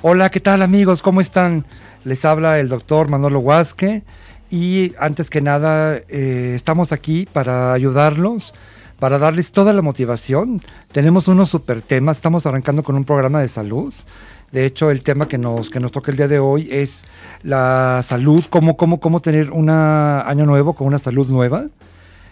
[0.00, 1.02] Hola, ¿qué tal amigos?
[1.02, 1.64] ¿Cómo están?
[2.04, 4.04] Les habla el doctor Manolo Huasque
[4.48, 8.54] y antes que nada eh, estamos aquí para ayudarlos,
[9.00, 10.62] para darles toda la motivación.
[10.92, 13.92] Tenemos unos super temas, estamos arrancando con un programa de salud.
[14.52, 17.02] De hecho, el tema que nos, que nos toca el día de hoy es
[17.42, 21.66] la salud, cómo, cómo, cómo tener un año nuevo con una salud nueva.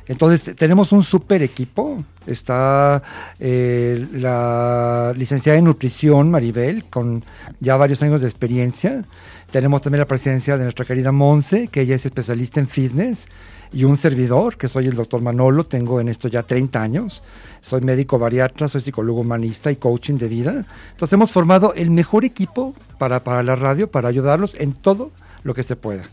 [0.09, 2.05] Entonces, tenemos un super equipo.
[2.27, 3.03] Está
[3.41, 7.25] eh, la licenciada en nutrición, Maribel, con
[7.61, 9.05] ya varios años de experiencia.
[9.51, 13.27] Tenemos también la presencia de nuestra querida Monse, que ella es especialista en fitness.
[13.73, 17.23] Y un servidor, que soy el doctor Manolo, tengo en esto ya 30 años.
[17.61, 20.65] Soy médico bariatra, soy psicólogo humanista y coaching de vida.
[20.93, 25.11] Entonces hemos formado el mejor equipo para, para la radio, para ayudarlos en todo
[25.43, 26.05] lo que se pueda.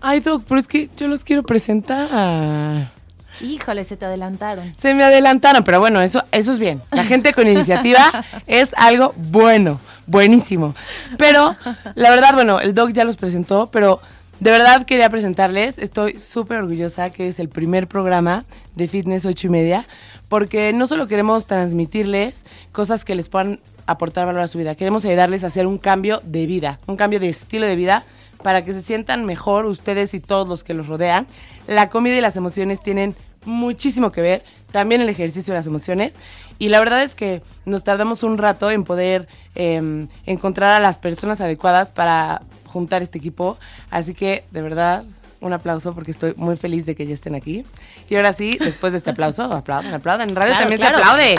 [0.00, 2.92] Ay, Doc, pero es que yo los quiero presentar.
[3.40, 4.74] Híjole, se te adelantaron.
[4.76, 6.82] Se me adelantaron, pero bueno, eso, eso es bien.
[6.90, 10.74] La gente con iniciativa es algo bueno, buenísimo.
[11.16, 11.56] Pero,
[11.94, 14.00] la verdad, bueno, el Doc ya los presentó, pero
[14.40, 15.78] de verdad quería presentarles.
[15.78, 19.84] Estoy súper orgullosa que es el primer programa de Fitness 8 y media,
[20.28, 25.06] porque no solo queremos transmitirles cosas que les puedan aportar valor a su vida, queremos
[25.06, 28.04] ayudarles a hacer un cambio de vida, un cambio de estilo de vida
[28.42, 31.26] para que se sientan mejor ustedes y todos los que los rodean.
[31.66, 36.18] La comida y las emociones tienen muchísimo que ver, también el ejercicio y las emociones.
[36.58, 40.98] Y la verdad es que nos tardamos un rato en poder em, encontrar a las
[40.98, 43.58] personas adecuadas para juntar este equipo.
[43.90, 45.04] Así que, de verdad,
[45.40, 47.64] un aplauso porque estoy muy feliz de que ya estén aquí.
[48.08, 50.30] Y ahora sí, después de este aplauso, aplauden, aplauden.
[50.30, 51.36] En radio también se aplaude.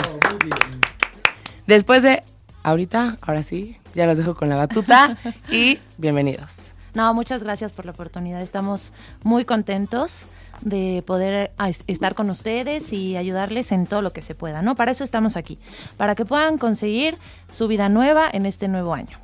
[1.66, 2.22] Después de
[2.62, 5.16] ahorita, ahora sí, ya los dejo con la batuta
[5.50, 6.74] y bienvenidos.
[6.94, 8.42] No, muchas gracias por la oportunidad.
[8.42, 10.26] Estamos muy contentos
[10.60, 14.74] de poder ah, estar con ustedes y ayudarles en todo lo que se pueda, ¿no?
[14.74, 15.58] Para eso estamos aquí,
[15.96, 17.18] para que puedan conseguir
[17.50, 19.18] su vida nueva en este nuevo año.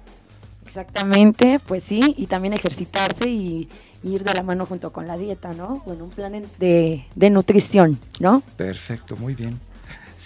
[0.64, 3.68] Exactamente, pues sí, y también ejercitarse y
[4.02, 5.82] ir de la mano junto con la dieta, ¿no?
[5.86, 8.42] Bueno, un plan de, de nutrición, ¿no?
[8.56, 9.58] Perfecto, muy bien.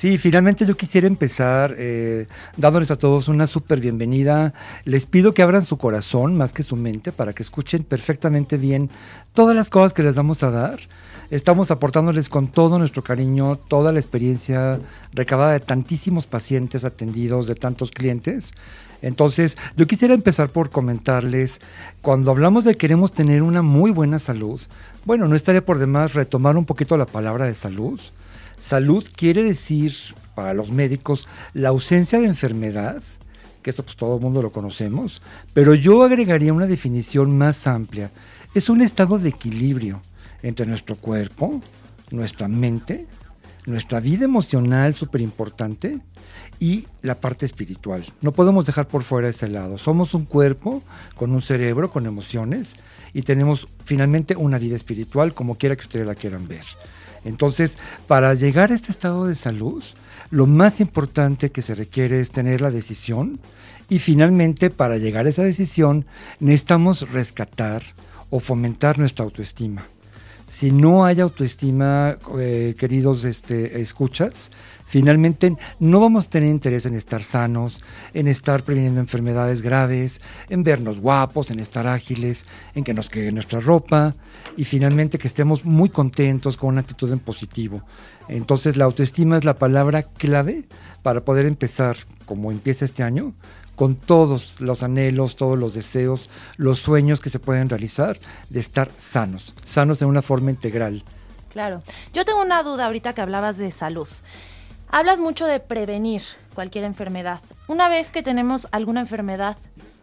[0.01, 4.55] Sí, finalmente yo quisiera empezar eh, dándoles a todos una súper bienvenida.
[4.87, 8.89] Les pido que abran su corazón más que su mente para que escuchen perfectamente bien
[9.35, 10.81] todas las cosas que les vamos a dar.
[11.31, 14.81] Estamos aportándoles con todo nuestro cariño, toda la experiencia
[15.13, 18.55] recabada de tantísimos pacientes atendidos, de tantos clientes.
[19.03, 21.61] Entonces, yo quisiera empezar por comentarles,
[22.01, 24.63] cuando hablamos de queremos tener una muy buena salud,
[25.05, 28.01] bueno, no estaría por demás retomar un poquito la palabra de salud.
[28.61, 29.95] Salud quiere decir,
[30.35, 33.03] para los médicos, la ausencia de enfermedad,
[33.63, 35.23] que esto pues todo el mundo lo conocemos,
[35.55, 38.11] pero yo agregaría una definición más amplia.
[38.55, 40.03] Es un estado de equilibrio
[40.43, 41.61] entre nuestro cuerpo,
[42.11, 43.07] nuestra mente,
[43.67, 45.99] nuestra vida emocional súper importante
[46.59, 48.05] y la parte espiritual.
[48.21, 49.79] No podemos dejar por fuera ese lado.
[49.79, 50.83] Somos un cuerpo
[51.17, 52.77] con un cerebro, con emociones
[53.15, 56.65] y tenemos finalmente una vida espiritual como quiera que ustedes la quieran ver.
[57.25, 59.83] Entonces, para llegar a este estado de salud,
[60.31, 63.41] lo más importante que se requiere es tener la decisión
[63.89, 66.07] y finalmente para llegar a esa decisión
[66.39, 67.83] necesitamos rescatar
[68.31, 69.85] o fomentar nuestra autoestima.
[70.51, 74.51] Si no hay autoestima, eh, queridos este, escuchas,
[74.85, 77.79] finalmente no vamos a tener interés en estar sanos,
[78.15, 83.31] en estar previniendo enfermedades graves, en vernos guapos, en estar ágiles, en que nos quede
[83.31, 84.17] nuestra ropa
[84.57, 87.85] y finalmente que estemos muy contentos con una actitud en positivo.
[88.27, 90.65] Entonces la autoestima es la palabra clave
[91.05, 91.97] para poder empezar,
[92.27, 93.35] como empieza este año,
[93.81, 98.19] con todos los anhelos, todos los deseos, los sueños que se pueden realizar
[98.51, 101.03] de estar sanos, sanos de una forma integral.
[101.49, 101.83] Claro.
[102.13, 104.07] Yo tengo una duda ahorita que hablabas de salud.
[104.91, 106.21] Hablas mucho de prevenir
[106.55, 107.41] cualquier enfermedad.
[107.69, 109.57] Una vez que tenemos alguna enfermedad,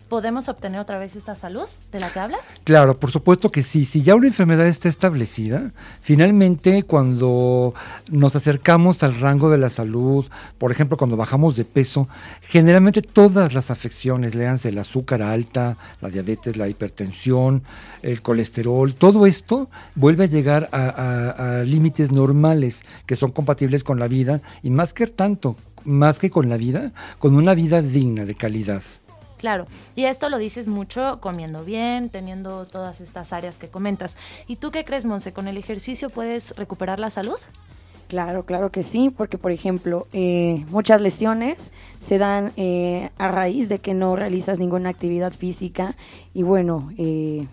[0.08, 2.42] ¿podemos obtener otra vez esta salud de la que hablas?
[2.64, 3.86] Claro, por supuesto que sí.
[3.86, 7.74] Si ya una enfermedad está establecida, finalmente cuando
[8.10, 10.26] nos acercamos al rango de la salud,
[10.58, 12.08] por ejemplo, cuando bajamos de peso,
[12.42, 17.64] generalmente todas las afecciones, léanse el azúcar alta, la diabetes, la hipertensión,
[18.02, 24.08] el colesterol, todo esto vuelve a llegar a, límites normales que son compatibles con la
[24.08, 28.36] vida y más que tanto, más que con la vida, con una vida digna, de
[28.36, 28.82] calidad.
[29.38, 34.18] Claro, y esto lo dices mucho comiendo bien, teniendo todas estas áreas que comentas.
[34.48, 35.32] ¿Y tú qué crees, Monse?
[35.32, 37.38] ¿Con el ejercicio puedes recuperar la salud?
[38.08, 43.70] Claro, claro que sí, porque por ejemplo, eh, muchas lesiones se dan eh, a raíz
[43.70, 45.96] de que no realizas ninguna actividad física
[46.34, 47.46] y bueno, eh,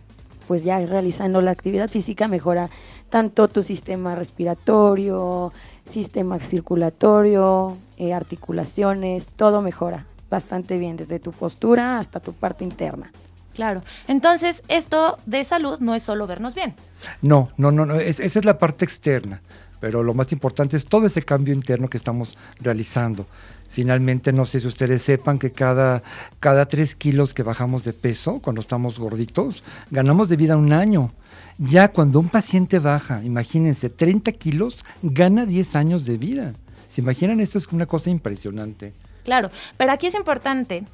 [0.47, 2.71] pues ya realizando la actividad física mejora
[3.11, 5.53] tanto tu sistema respiratorio,
[5.91, 13.13] sistema circulatorio, eh, articulaciones, todo mejora bastante bien, desde tu postura hasta tu parte interna.
[13.55, 13.83] Claro.
[14.09, 16.75] Entonces, esto de salud no es solo vernos bien.
[17.23, 18.01] No, no, no, no.
[18.01, 19.41] esa es la parte externa.
[19.81, 23.27] Pero lo más importante es todo ese cambio interno que estamos realizando.
[23.69, 26.03] Finalmente, no sé si ustedes sepan que cada,
[26.41, 31.13] cada tres kilos que bajamos de peso, cuando estamos gorditos, ganamos de vida un año.
[31.59, 36.55] Ya cuando un paciente baja, imagínense, 30 kilos, gana 10 años de vida.
[36.89, 37.41] ¿Se imaginan?
[37.41, 38.93] Esto es una cosa impresionante.
[39.25, 40.85] Claro, pero aquí es importante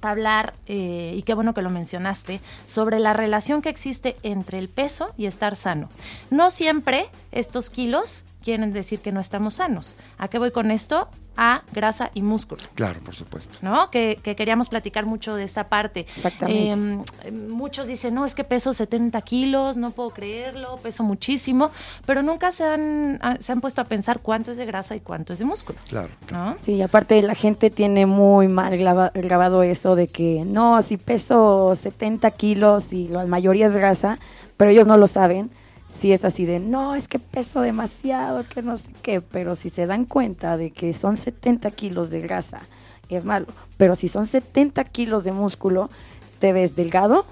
[0.00, 4.68] hablar, eh, y qué bueno que lo mencionaste, sobre la relación que existe entre el
[4.68, 5.88] peso y estar sano.
[6.30, 9.96] No siempre estos kilos quieren decir que no estamos sanos.
[10.18, 11.08] ¿A qué voy con esto?
[11.40, 12.60] a grasa y músculo.
[12.74, 13.58] Claro, por supuesto.
[13.62, 13.90] ¿No?
[13.92, 16.00] Que, queríamos platicar mucho de esta parte.
[16.00, 16.70] Exactamente.
[16.70, 21.70] Em, muchos dicen, no, es que peso 70 kilos, no puedo creerlo, peso muchísimo,
[22.04, 25.00] pero nunca se han, ah, se han puesto a pensar cuánto es de grasa y
[25.00, 25.78] cuánto es de músculo.
[25.88, 26.08] Claro.
[26.32, 26.56] ¿no?
[26.60, 32.28] Sí, aparte la gente tiene muy mal grabado eso de que, no, si peso 70
[32.32, 34.18] kilos y la mayoría es grasa,
[34.56, 35.52] pero ellos no lo saben
[35.88, 39.70] si es así de, no, es que peso demasiado, que no sé qué, pero si
[39.70, 42.60] se dan cuenta de que son 70 kilos de grasa,
[43.08, 43.46] es malo,
[43.76, 45.90] pero si son 70 kilos de músculo,
[46.38, 47.26] te ves delgado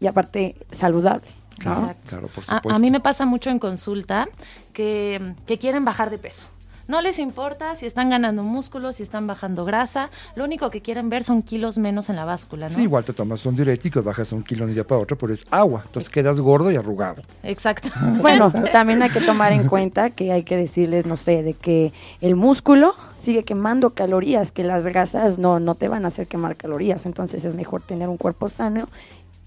[0.00, 1.26] y aparte saludable.
[1.58, 2.68] Claro, claro por supuesto.
[2.68, 4.28] A, mí me pasa mucho en consulta
[4.74, 6.48] que, que quieren bajar de peso
[6.88, 10.10] no les importa si están ganando músculo, si están bajando grasa.
[10.34, 12.74] Lo único que quieren ver son kilos menos en la báscula, ¿no?
[12.74, 15.18] Sí, igual te tomas un diurético y bajas un kilo de un día para otro,
[15.18, 15.82] pero es agua.
[15.86, 17.22] Entonces quedas gordo y arrugado.
[17.42, 17.88] Exacto.
[18.20, 21.92] bueno, también hay que tomar en cuenta que hay que decirles, no sé, de que
[22.20, 26.56] el músculo sigue quemando calorías, que las grasas no, no te van a hacer quemar
[26.56, 27.06] calorías.
[27.06, 28.88] Entonces es mejor tener un cuerpo sano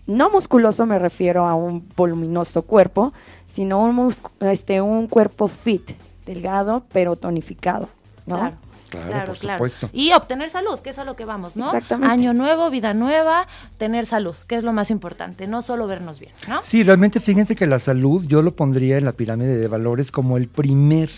[0.09, 3.13] no musculoso me refiero a un voluminoso cuerpo,
[3.45, 5.91] sino un, este, un cuerpo fit,
[6.29, 7.89] delgado, pero tonificado,
[8.25, 8.37] ¿no?
[8.37, 8.57] Claro.
[8.89, 9.89] Claro, por supuesto.
[9.93, 11.65] Y obtener salud, que es a lo que vamos, ¿no?
[11.65, 12.11] Exactamente.
[12.11, 13.47] Año nuevo, vida nueva,
[13.77, 16.63] tener salud, que es lo más importante, no solo vernos bien, ¿no?
[16.63, 20.37] Sí, realmente fíjense que la salud yo lo pondría en la pirámide de valores como
[20.37, 21.09] el primer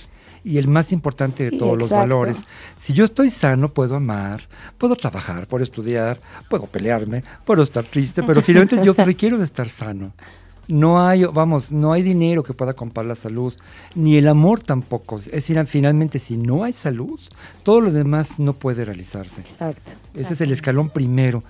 [0.44, 2.46] y el más importante de todos los valores.
[2.78, 4.42] Si yo estoy sano, puedo amar,
[4.78, 6.20] puedo trabajar, puedo estudiar,
[6.50, 10.12] puedo pelearme, puedo estar triste, pero finalmente yo requiero de estar sano.
[10.72, 13.54] No hay, vamos, no hay dinero que pueda comprar la salud,
[13.94, 15.18] ni el amor tampoco.
[15.18, 17.20] Es decir, finalmente, si no hay salud,
[17.64, 19.42] todo lo demás no puede realizarse.
[19.42, 19.92] Exacto.
[20.14, 21.44] Ese es el escalón primero.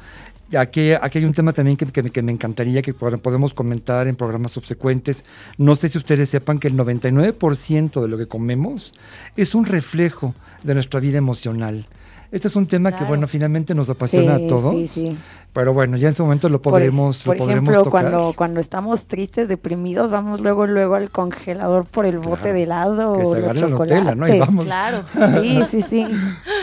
[0.58, 4.54] Aquí, aquí hay un tema también que, que, me encantaría que podemos comentar en programas
[4.54, 5.24] subsecuentes.
[5.58, 8.92] No sé si ustedes sepan que el 99% de lo que comemos
[9.38, 10.34] es un reflejo
[10.64, 11.86] de nuestra vida emocional.
[12.32, 14.74] Este es un tema que, bueno, finalmente nos apasiona a todos.
[14.74, 15.18] Sí, sí.
[15.52, 20.12] Pero bueno, ya en su momento lo podremos, por, ejemplo, cuando cuando estamos tristes, deprimidos,
[20.12, 24.16] vamos luego luego al congelador por el bote de helado o los chocolates.
[24.16, 24.34] ¿no?
[24.34, 24.66] Y vamos.
[24.66, 25.04] Claro.
[25.42, 26.08] Sí, sí, sí.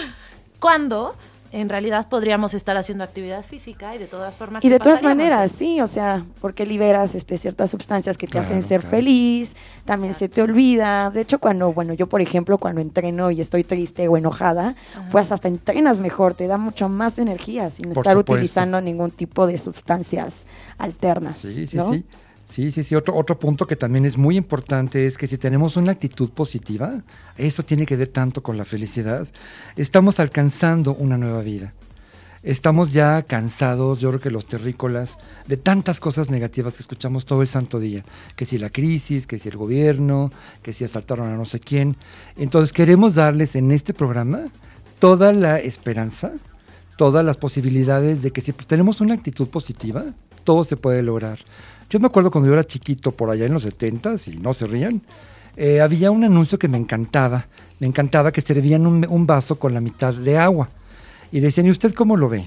[0.58, 1.14] Cuando
[1.52, 4.64] en realidad podríamos estar haciendo actividad física y de todas formas.
[4.64, 8.62] Y de todas maneras, sí, o sea, porque liberas este, ciertas sustancias que te hacen
[8.62, 9.54] ser feliz,
[9.84, 11.10] también se te olvida.
[11.10, 14.74] De hecho, cuando, bueno, yo por ejemplo, cuando entreno y estoy triste o enojada,
[15.10, 19.58] pues hasta entrenas mejor, te da mucho más energía sin estar utilizando ningún tipo de
[19.58, 20.44] sustancias
[20.76, 21.38] alternas.
[21.38, 22.04] Sí, sí, sí.
[22.48, 22.94] Sí, sí, sí.
[22.94, 27.02] Otro, otro punto que también es muy importante es que si tenemos una actitud positiva,
[27.36, 29.28] esto tiene que ver tanto con la felicidad,
[29.76, 31.74] estamos alcanzando una nueva vida.
[32.44, 37.42] Estamos ya cansados, yo creo que los terrícolas, de tantas cosas negativas que escuchamos todo
[37.42, 38.04] el santo día.
[38.36, 40.30] Que si la crisis, que si el gobierno,
[40.62, 41.96] que si asaltaron a no sé quién.
[42.36, 44.46] Entonces queremos darles en este programa
[45.00, 46.32] toda la esperanza,
[46.96, 50.04] todas las posibilidades de que si tenemos una actitud positiva,
[50.44, 51.38] todo se puede lograr.
[51.90, 54.66] Yo me acuerdo cuando yo era chiquito, por allá en los 70 y no se
[54.66, 55.02] rían,
[55.56, 57.46] eh, había un anuncio que me encantaba.
[57.80, 60.68] Me encantaba que servían un, un vaso con la mitad de agua.
[61.32, 62.46] Y decían, ¿y usted cómo lo ve?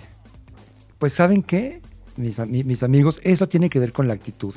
[0.98, 1.82] Pues ¿saben qué?
[2.18, 4.54] Mis, mis, amigos, eso tiene que ver con la actitud.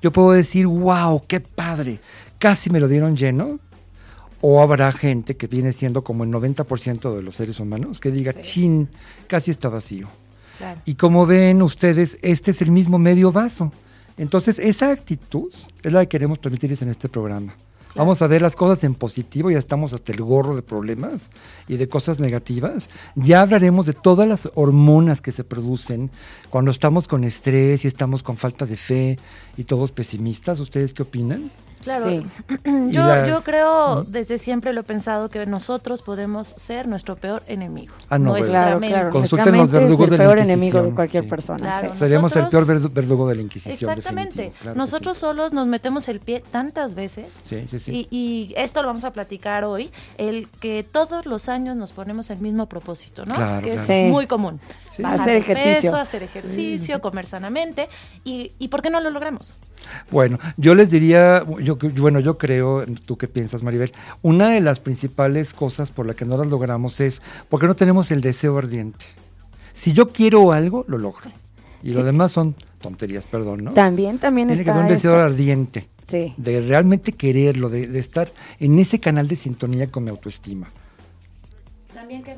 [0.00, 2.00] Yo puedo decir, wow, qué padre,
[2.38, 3.58] casi me lo dieron lleno.
[4.40, 8.32] O habrá gente que viene siendo como el 90% de los seres humanos que diga,
[8.34, 8.88] chin,
[9.26, 10.08] casi está vacío.
[10.84, 13.72] Y como ven ustedes, este es el mismo medio vaso.
[14.18, 17.54] Entonces, esa actitud es la que queremos transmitirles en este programa.
[17.94, 21.30] Vamos a ver las cosas en positivo, ya estamos hasta el gorro de problemas
[21.66, 22.90] y de cosas negativas.
[23.14, 26.10] Ya hablaremos de todas las hormonas que se producen
[26.50, 29.18] cuando estamos con estrés y estamos con falta de fe
[29.56, 30.60] y todos pesimistas.
[30.60, 31.50] ¿Ustedes qué opinan?
[31.82, 32.26] Claro, Sí.
[32.90, 37.42] Yo, la- yo creo, desde siempre lo he pensado, que nosotros podemos ser nuestro peor
[37.46, 37.94] enemigo.
[38.08, 38.94] Ah, no, nuestra Claro, mente.
[38.94, 39.10] claro.
[39.10, 41.30] Consulten Nuestra los mente verdugos de el la peor enemigo de cualquier sí.
[41.30, 41.58] persona.
[41.58, 41.92] Claro.
[41.92, 41.98] sí.
[41.98, 43.90] Seríamos el peor verdugo de la Inquisición.
[43.90, 44.52] Exactamente.
[44.74, 47.26] Nosotros solos nos metemos el pie tantas veces.
[47.44, 48.08] Sí, sí, sí.
[48.10, 52.30] Y, y esto lo vamos a platicar hoy, el que todos los años nos ponemos
[52.30, 53.34] el mismo propósito, ¿no?
[53.34, 53.80] Claro, que claro.
[53.80, 54.04] es Sí.
[54.10, 54.60] muy común.
[54.90, 55.02] Sí.
[55.02, 55.90] Bajar Hacer de ejercicio.
[55.90, 57.88] peso, hacer ejercicio, comer sanamente.
[58.24, 59.54] Y, ¿Y por qué no lo logramos?
[60.10, 63.92] Bueno, yo les diría, yo, bueno, yo creo, tú qué piensas, Maribel,
[64.22, 68.10] una de las principales cosas por la que no las logramos es porque no tenemos
[68.10, 69.04] el deseo ardiente.
[69.72, 71.30] Si yo quiero algo, lo logro.
[71.82, 72.06] Y lo Sí.
[72.06, 73.72] demás son tonterías, perdón, ¿no?
[73.72, 76.34] También, también Tiene que está haber un deseo esta- ardiente, Sí.
[76.36, 80.68] de realmente quererlo, de, de estar en ese canal de sintonía con mi autoestima.
[81.94, 82.36] También que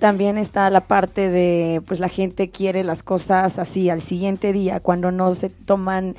[0.00, 4.78] También está la parte de, pues la gente quiere las cosas así al siguiente día,
[4.80, 6.14] cuando no se toman,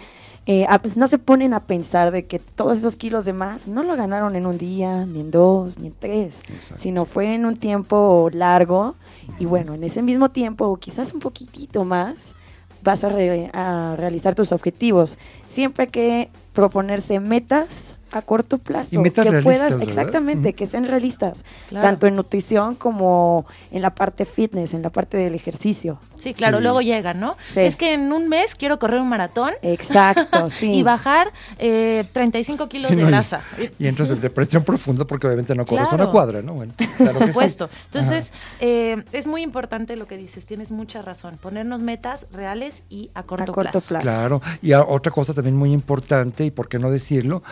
[0.52, 3.84] eh, a- no se ponen a pensar de que todos esos kilos de más no
[3.84, 6.82] lo ganaron en un día, ni en dos, ni en tres, Exacto.
[6.82, 8.96] sino fue en un tiempo largo
[9.38, 12.34] y bueno, en ese mismo tiempo, o quizás un poquitito más,
[12.82, 15.20] vas a, re- a realizar tus objetivos.
[15.48, 18.96] Siempre hay que proponerse metas a corto plazo.
[18.96, 19.88] Y metas que puedas, ¿verdad?
[19.88, 21.86] exactamente, que sean realistas, Claro.
[21.86, 26.00] tanto en nutrición como en la parte fitness, en la parte del ejercicio.
[26.18, 26.64] Sí, claro, Sí.
[26.64, 27.38] luego llegan, ¿no?
[27.54, 27.62] Sí.
[27.62, 30.74] Es que en un mes quiero correr un maratón Exacto, sí.
[30.74, 33.42] y bajar eh, 35 kilos Sí, de no, y- grasa.
[33.80, 36.04] Y, entras en depresión profunda porque obviamente no corres Claro.
[36.04, 36.54] una cuadra, ¿no?
[36.54, 37.28] Bueno, claro que Por sí.
[37.34, 37.70] supuesto.
[37.86, 41.38] Entonces, eh, es muy importante lo que dices, tienes mucha razón.
[41.42, 43.88] Ponernos metas reales y a corto, A corto plazo.
[43.88, 44.04] plazo.
[44.04, 47.44] Claro, y a- otra cosa también muy importante, y por qué no decirlo,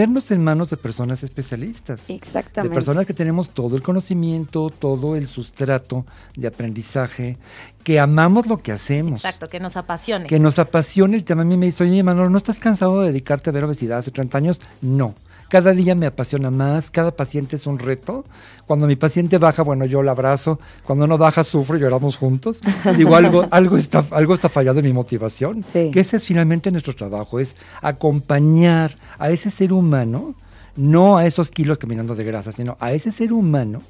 [0.00, 2.06] ponernos en manos de personas especialistas.
[2.06, 2.72] De Exactamente.
[2.72, 7.36] personas que tenemos todo el conocimiento, todo el sustrato de aprendizaje,
[7.84, 9.22] que amamos lo que hacemos.
[9.22, 10.26] Exacto, que nos apasione.
[10.26, 11.42] Que nos apasiona el tema.
[11.42, 14.10] A mí me dice, oye, Manolo, ¿no estás cansado de dedicarte a ver obesidad hace
[14.10, 14.62] 30 años?
[14.80, 15.14] No.
[15.50, 18.24] Cada día me apasiona más, cada paciente es un reto.
[18.66, 20.60] Cuando mi paciente baja, bueno, yo la abrazo.
[20.84, 22.60] Cuando no baja, sufro lloramos juntos.
[22.96, 25.64] Digo, algo, algo, está, algo está fallado en mi motivación.
[25.64, 25.90] Sí.
[25.92, 30.36] Que ese es finalmente nuestro trabajo, es acompañar a ese ser humano,
[30.76, 33.82] no a esos kilos caminando de grasa, sino a ese ser humano,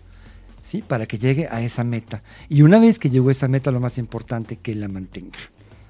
[0.62, 0.80] ¿sí?
[0.82, 2.22] Para que llegue a esa meta.
[2.48, 5.38] Y una vez que llegó a esa meta, lo más importante, que la mantenga.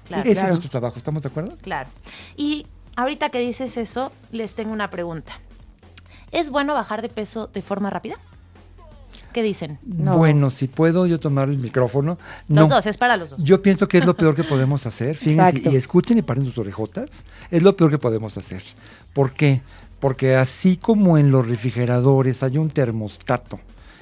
[0.05, 0.23] Claro.
[0.23, 0.47] Ese Claro.
[0.47, 1.57] es nuestro trabajo, ¿estamos de acuerdo?
[1.61, 1.89] Claro.
[2.35, 2.65] Y
[2.97, 5.39] ahorita que dices eso, les tengo una pregunta.
[6.31, 8.15] ¿Es bueno bajar de peso de forma rápida?
[9.33, 9.79] ¿Qué dicen?
[9.83, 10.17] No.
[10.17, 12.17] Bueno, si puedo yo tomar el micrófono.
[12.49, 12.75] Los no.
[12.75, 13.39] dos, es para los dos.
[13.43, 15.15] Yo pienso que es lo peor que podemos hacer.
[15.15, 15.71] Fíjense, Exacto.
[15.71, 17.23] y escuchen y paren sus orejotas.
[17.49, 18.61] Es lo peor que podemos hacer.
[19.13, 19.61] ¿Por qué?
[19.99, 23.59] Porque así como en los refrigeradores hay un termostato.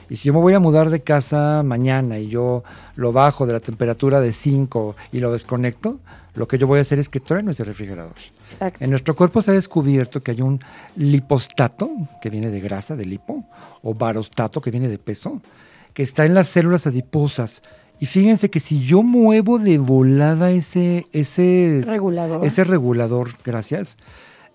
[0.09, 2.63] Y si yo me voy a mudar de casa mañana y yo
[2.95, 5.99] lo bajo de la temperatura de 5 y lo desconecto,
[6.33, 8.15] lo que yo voy a hacer es que trueno ese refrigerador.
[8.51, 8.83] Exacto.
[8.83, 10.59] En nuestro cuerpo se ha descubierto que hay un
[10.95, 11.89] lipostato,
[12.21, 13.43] que viene de grasa, de lipo,
[13.81, 15.41] o barostato, que viene de peso,
[15.93, 17.61] que está en las células adiposas.
[17.99, 22.45] Y fíjense que si yo muevo de volada ese, ese Regulador.
[22.45, 23.97] ese regulador, gracias,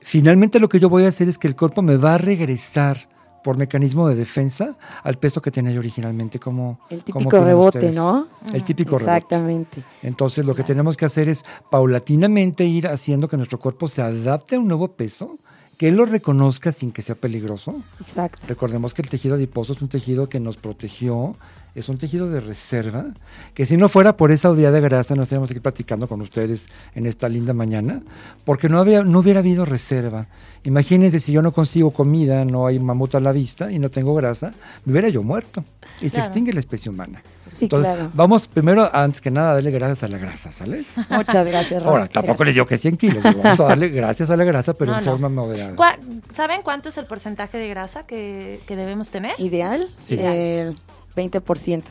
[0.00, 3.08] finalmente lo que yo voy a hacer es que el cuerpo me va a regresar
[3.44, 7.94] por mecanismo de defensa al peso que tenía yo originalmente como El típico rebote, ustedes.
[7.94, 8.26] ¿no?
[8.52, 9.16] El típico rebote.
[9.16, 9.84] Exactamente.
[10.02, 14.56] Entonces lo que tenemos que hacer es paulatinamente ir haciendo que nuestro cuerpo se adapte
[14.56, 15.38] a un nuevo peso,
[15.76, 17.74] que él lo reconozca sin que sea peligroso.
[18.00, 18.46] Exacto.
[18.48, 21.36] Recordemos que el tejido adiposo es un tejido que nos protegió,
[21.74, 23.06] es un tejido de reserva,
[23.54, 26.68] que si no fuera por esa odía de grasa no estaríamos aquí platicando con ustedes
[26.94, 28.00] en esta linda mañana,
[28.44, 30.26] porque no, había, no hubiera habido reserva.
[30.64, 34.14] Imagínense si yo no consigo comida, no hay mamut a la vista y no tengo
[34.14, 34.52] grasa,
[34.84, 35.64] me hubiera yo muerto
[36.00, 37.22] y se extingue la especie humana.
[37.54, 38.10] Sí, Entonces, claro.
[38.14, 40.82] vamos primero, antes que nada, a darle gracias a la grasa, ¿sale?
[41.10, 41.98] Muchas gracias, Raúl.
[41.98, 44.92] Ahora, tampoco le digo que 100 kilos, vamos a darle gracias a la grasa, pero
[44.92, 45.10] No, en no.
[45.12, 45.76] forma moderada.
[45.76, 45.98] ¿Cuá-
[46.32, 49.34] ¿Saben cuánto es el porcentaje de grasa que, que debemos tener?
[49.38, 50.16] Ideal, Sí.
[50.18, 50.76] el
[51.16, 51.82] 20%.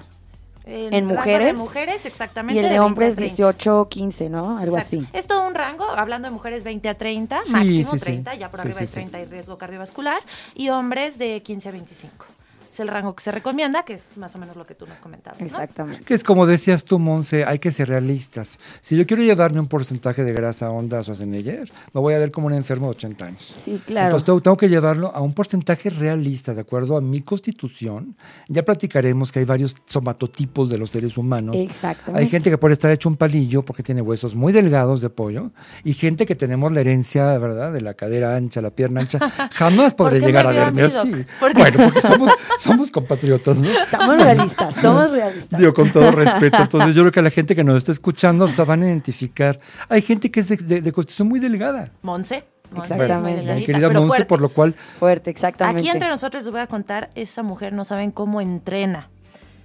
[0.65, 2.55] El en rango mujeres, De mujeres, exactamente.
[2.55, 3.35] Y el de 20 a hombres 30.
[3.35, 4.57] 18, 15, ¿no?
[4.57, 4.97] Algo Exacto.
[5.05, 5.07] así.
[5.11, 8.03] Es todo un rango, hablando de mujeres 20 a 30, Sí, máximo sí, sí.
[8.05, 8.93] 30, ya por Sí, arriba sí, de sí.
[8.93, 10.21] 30 hay riesgo cardiovascular,
[10.55, 12.25] y hombres de 15 a 25.
[12.73, 14.99] Es el rango que se recomienda, que es más o menos lo que tú nos
[14.99, 15.39] comentabas.
[15.39, 15.45] ¿no?
[15.45, 16.03] Exactamente.
[16.05, 18.59] Que es como decías tú, Monse, hay que ser realistas.
[18.81, 22.31] Si yo quiero llevarme un porcentaje de grasa a Onda Schwarzenegger, me voy a ver
[22.31, 23.41] como un enfermo de 80 años.
[23.63, 24.07] Sí, claro.
[24.07, 28.15] Entonces tengo, tengo que llevarlo a un porcentaje realista, de acuerdo a mi constitución.
[28.47, 31.55] Ya platicaremos que hay varios somatotipos de los seres humanos.
[31.55, 32.23] Exactamente.
[32.23, 35.51] Hay gente que puede estar hecho un palillo porque tiene huesos muy delgados de pollo
[35.83, 37.71] y gente que tenemos la herencia, ¿verdad?
[37.71, 39.19] De la cadera ancha, la pierna ancha.
[39.51, 41.25] Jamás ¿Por podré llegar a verme así.
[41.39, 42.31] Bueno, porque somos,
[42.71, 43.69] somos compatriotas, ¿no?
[43.89, 45.59] Somos realistas, somos realistas.
[45.59, 46.57] Digo, con todo respeto.
[46.63, 49.59] Entonces, yo creo que la gente que nos está escuchando se van a identificar.
[49.89, 51.91] Hay gente que es de, de- de constitución muy delgada.
[52.01, 52.45] Monse.
[52.75, 53.53] Exactamente.
[53.53, 55.81] Mi querida Monse, por lo cual, Fuerte, exactamente.
[55.81, 59.09] Aquí entre nosotros les voy a contar, esa mujer no saben cómo entrena.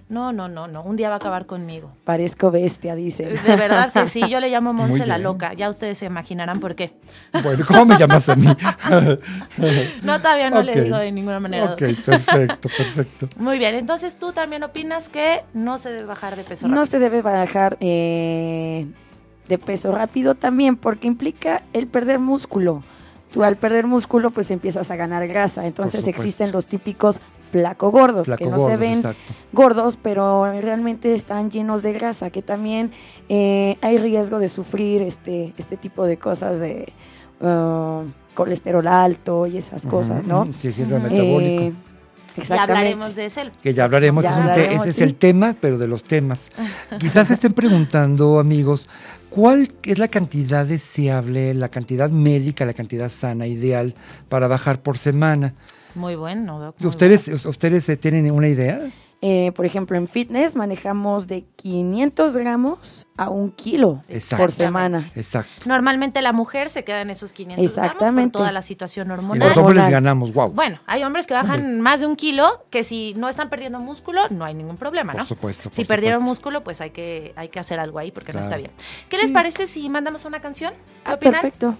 [0.08, 0.82] No, no, no, no.
[0.82, 1.90] Un día va a acabar conmigo.
[2.04, 3.26] Parezco bestia, dice.
[3.26, 5.52] De verdad que sí, yo le llamo Monse la loca.
[5.52, 6.92] Ya ustedes se imaginarán por qué.
[7.42, 8.46] bueno, ¿cómo me llamas a mí?
[10.02, 11.72] No, todavía no le digo de ninguna manera.
[11.72, 13.28] ok, perfecto, perfecto.
[13.36, 16.86] Muy bien, entonces tú también opinas que no se debe bajar de peso No rápido.
[16.90, 18.86] se debe bajar eh,
[19.48, 22.82] de peso rápido también porque implica el perder músculo.
[23.32, 25.66] Tú al perder músculo pues empiezas a ganar grasa.
[25.66, 29.34] Entonces existen los típicos flaco gordos Flaco que no gordos, se ven exacto.
[29.52, 32.92] gordos, pero realmente están llenos de grasa, que también
[33.28, 36.92] eh, hay riesgo de sufrir este, este tipo de cosas de
[37.40, 40.46] uh, colesterol alto y esas cosas, ¿no?
[40.56, 40.82] Sí, Ujú.
[40.98, 41.62] metabólico.
[41.62, 41.72] Eh,
[42.36, 42.72] Ya exactamente.
[42.72, 43.50] hablaremos de ese.
[43.62, 45.02] Que ya hablaremos, Ya es hablaremos, ese es sí.
[45.02, 46.52] el tema, pero de los temas.
[47.00, 48.88] Quizás se estén preguntando, amigos,
[49.28, 53.94] ¿cuál es la cantidad deseable, la cantidad médica, la cantidad sana, ideal
[54.28, 55.54] para bajar por semana?
[55.98, 58.80] Muy bueno, doc, muy ¿Ustedes, ¿ustedes eh, tienen una idea?
[59.20, 64.04] Eh, por ejemplo, en fitness manejamos de 500 gramos a un kilo
[64.36, 65.02] por semana.
[65.16, 65.50] Exacto.
[65.66, 68.30] Normalmente la mujer se queda en esos 500 gramos Exactamente.
[68.34, 69.48] por toda la situación Y hormonal.
[69.48, 69.90] los hombres Hormonal.
[69.90, 70.50] ganamos, wow.
[70.50, 74.22] Bueno, hay hombres que bajan más de un kilo, que si no están perdiendo músculo,
[74.30, 75.26] no hay ningún problema, Por ¿no?
[75.26, 76.30] supuesto, por si perdieron supuesto.
[76.30, 78.70] músculo, pues hay que, hay que hacer algo ahí porque no está bien.
[79.08, 80.72] ¿Qué les parece si mandamos una canción?
[80.74, 81.32] ¿Qué Ah, opinan?
[81.40, 81.74] perfecto.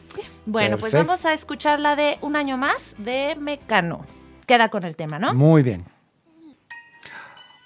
[0.45, 4.01] Bueno, pues vamos a escuchar la de Un año más de Mecano.
[4.45, 5.35] Queda con el tema, ¿no?
[5.35, 5.85] Muy bien.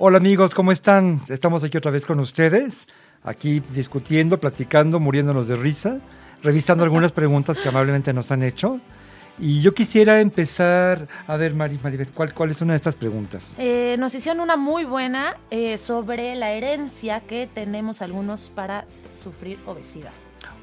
[0.04, 1.20] Hola amigos, ¿cómo están?
[1.28, 2.88] Estamos aquí otra vez con ustedes,
[3.22, 6.00] aquí discutiendo, platicando, muriéndonos de risa,
[6.42, 8.80] revisando algunas preguntas que amablemente nos han hecho.
[9.38, 13.54] Y yo quisiera empezar, a ver, Mari, Maribel, ¿cuál, ¿cuál es una de estas preguntas?
[13.58, 19.60] Eh, nos hicieron una muy buena eh, sobre la herencia que tenemos algunos para sufrir
[19.66, 20.10] obesidad.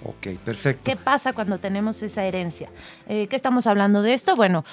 [0.04, 0.84] Ok, perfecto.
[0.84, 2.70] ¿Qué pasa cuando tenemos esa herencia?
[3.08, 4.36] Eh, ¿Qué estamos hablando de esto?
[4.36, 4.64] Bueno,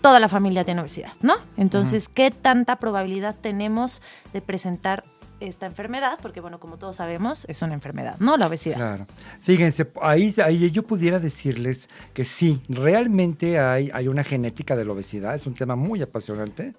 [0.00, 1.34] toda la familia tiene obesidad, ¿no?
[1.56, 4.00] Entonces, ¿qué tanta probabilidad tenemos
[4.32, 5.04] de presentar
[5.40, 6.18] esta enfermedad?
[6.22, 8.36] Porque, bueno, como todos sabemos, es una enfermedad, ¿no?
[8.36, 8.76] La obesidad.
[8.76, 9.06] Claro.
[9.40, 14.92] Fíjense, ahí, ahí yo pudiera decirles que sí, realmente hay, hay una genética de la
[14.92, 16.74] obesidad, es un tema muy apasionante,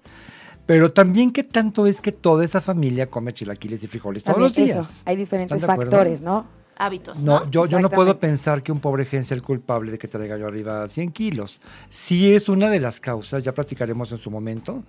[0.64, 4.54] pero también qué tanto es que toda esa familia come chilaquiles y frijoles todos los
[4.54, 4.88] días.
[4.88, 6.61] eso, Hay diferentes factores, ¿no?
[6.84, 7.40] Hábitos, ¿no?
[7.40, 10.08] No, yo, yo no puedo pensar que un pobre gen sea el culpable de que
[10.08, 11.60] traiga yo arriba 100 kilos.
[11.88, 14.82] Sí es una de las causas, ya platicaremos en su momento.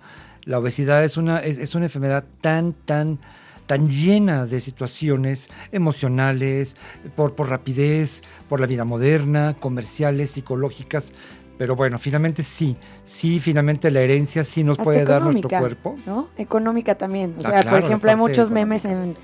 [0.44, 3.18] La obesidad es una, es, es una enfermedad tan, tan,
[3.66, 6.76] tan llena de situaciones emocionales,
[7.16, 11.12] por, por rapidez, por la vida moderna, comerciales, psicológicas.
[11.56, 15.96] Pero bueno, finalmente sí, sí, finalmente la herencia sí nos Hasta puede dar nuestro cuerpo.
[16.04, 16.28] ¿no?
[16.36, 17.36] Económica también.
[17.38, 19.14] O Ah, sea, claro, por ejemplo, hay muchos memes en,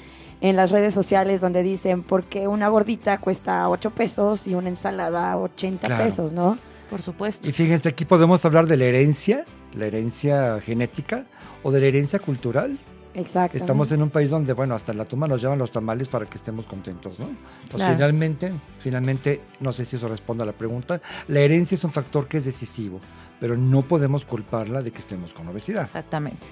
[0.40, 5.36] en las redes sociales donde dicen, porque una gordita cuesta 8 pesos y una ensalada
[5.36, 6.04] 80 Claro.
[6.04, 6.58] pesos, ¿no?
[6.88, 7.48] Por supuesto.
[7.48, 11.24] Y fíjense, aquí podemos hablar de la herencia, la herencia genética
[11.62, 12.78] o de la herencia cultural.
[13.12, 13.56] Exacto.
[13.56, 16.26] Estamos en un país donde, bueno, hasta en la tumba nos llevan los tamales para
[16.26, 17.26] que estemos contentos, ¿no?
[17.68, 17.94] Pues Claro.
[17.94, 22.28] finalmente, finalmente, no sé si eso responde a la pregunta, la herencia es un factor
[22.28, 23.00] que es decisivo,
[23.40, 25.82] pero no podemos culparla de que estemos con obesidad.
[25.84, 26.46] Exactamente.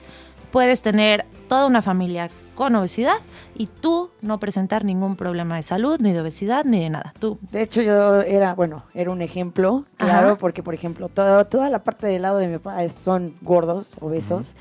[0.50, 3.16] Puedes tener toda una familia con obesidad
[3.54, 7.14] y tú no presentar ningún problema de salud, ni de obesidad, ni de nada.
[7.20, 10.38] Tú, De hecho, yo era, bueno, era un ejemplo, claro, Ajá.
[10.38, 14.54] porque, por ejemplo, todo- toda la parte del lado de mi papá son gordos, obesos.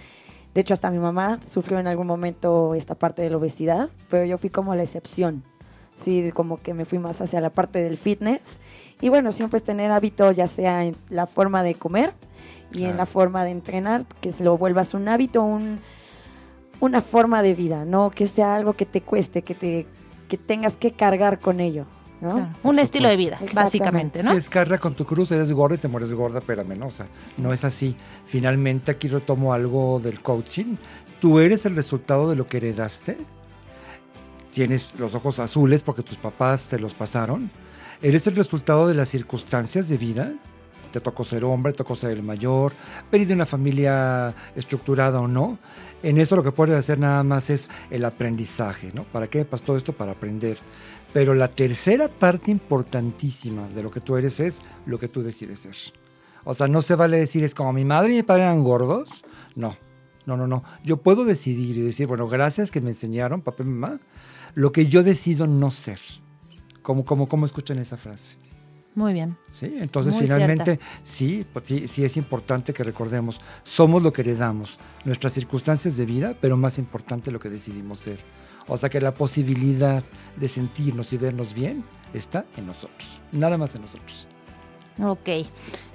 [0.53, 4.25] De hecho, hasta mi mamá sufrió en algún momento esta parte de la obesidad, pero
[4.25, 5.43] yo fui como la excepción.
[5.95, 8.41] Sí, como que me fui más hacia la parte del fitness.
[9.01, 12.13] Y bueno, siempre es tener hábito, ya sea en la forma de comer
[12.71, 15.79] y en la forma de entrenar, que se lo vuelvas un hábito, un,
[16.79, 19.87] una forma de vida, no que sea algo que te cueste, que, te,
[20.27, 21.85] que tengas que cargar con ello.
[22.21, 22.33] ¿no?
[22.33, 24.31] claro, Por un estilo de vida, básicamente, ¿no?
[24.31, 26.87] Si es carga con tu cruz, eres gorda y te mueres gorda, espérame, ¿no?
[26.87, 27.95] O sea, no es así.
[28.25, 30.75] Finalmente, aquí retomo algo del coaching.
[31.19, 33.17] Tú eres el resultado de lo que heredaste.
[34.51, 37.51] Tienes los ojos azules porque tus papás te los pasaron.
[38.01, 40.33] Eres el resultado de las circunstancias de vida.
[40.91, 42.73] Te tocó ser hombre, te tocó ser el mayor,
[43.11, 45.57] venir de una familia estructurada o no.
[46.03, 49.03] En eso lo que puedes hacer nada más es el aprendizaje, ¿no?
[49.03, 49.93] ¿Para qué pasó todo esto?
[49.93, 50.57] Para aprender.
[51.13, 55.59] Pero la tercera parte importantísima de lo que tú eres es lo que tú decides
[55.59, 55.75] ser.
[56.43, 59.25] O sea, no se vale decir es como mi madre y mi padre eran gordos.
[59.55, 59.75] No,
[60.25, 60.63] no, no, no.
[60.83, 63.99] Yo puedo decidir y decir, bueno, gracias que me enseñaron, papá y mamá,
[64.53, 65.99] lo que yo decido no ser.
[66.83, 68.37] ¿Cómo, cómo, cómo escuchan esa frase?
[68.97, 69.37] Muy bien.
[69.51, 69.75] ¿Sí?
[69.77, 74.79] Entonces, Muy finalmente, sí, pues sí, sí es importante que recordemos, somos lo que heredamos,
[75.05, 78.17] nuestras circunstancias de vida, pero más importante lo que decidimos ser.
[78.67, 80.01] O sea que la posibilidad
[80.35, 84.27] de sentirnos y vernos bien está en nosotros, nada más en nosotros.
[84.99, 85.29] Ok,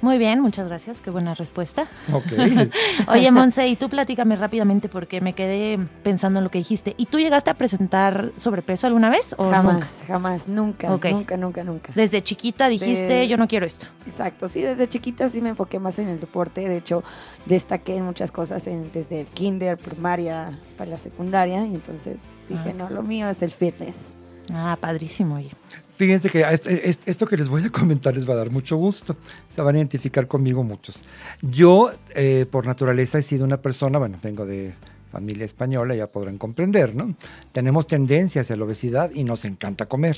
[0.01, 1.89] muy bien, muchas gracias, qué buena respuesta.
[2.13, 2.25] Ok.
[3.09, 6.95] Oye, Monse, y tú platícame rápidamente porque me quedé pensando en lo que dijiste.
[6.97, 9.87] ¿Y tú llegaste a presentar sobrepeso alguna vez o jamás, nunca?
[10.07, 11.07] jamás, nunca, Ok.
[11.07, 11.93] nunca, nunca, nunca.
[11.97, 13.87] Desde chiquita dijiste, De- yo no quiero esto.
[14.07, 16.69] Exacto, sí, desde chiquita sí me enfoqué más en el deporte.
[16.69, 17.03] De hecho,
[17.47, 21.67] destaqué en muchas cosas en- desde el kinder, primaria, hasta la secundaria.
[21.67, 22.75] Y entonces dije, Ah.
[22.79, 24.15] no, lo mío es el fitness.
[24.53, 25.51] Ah, padrísimo, oye.
[25.95, 28.77] Fíjense que este- est- esto que les voy a comentar les va a dar mucho
[28.77, 29.17] gusto.
[29.49, 30.97] Se van a identificar conmigo muchos.
[31.43, 34.73] Yo, eh, por naturaleza, he sido una persona, bueno, vengo de
[35.13, 37.15] familia española, ya podrán comprender, ¿no?
[37.53, 40.17] Tenemos tendencia hacia la obesidad y nos encanta comer.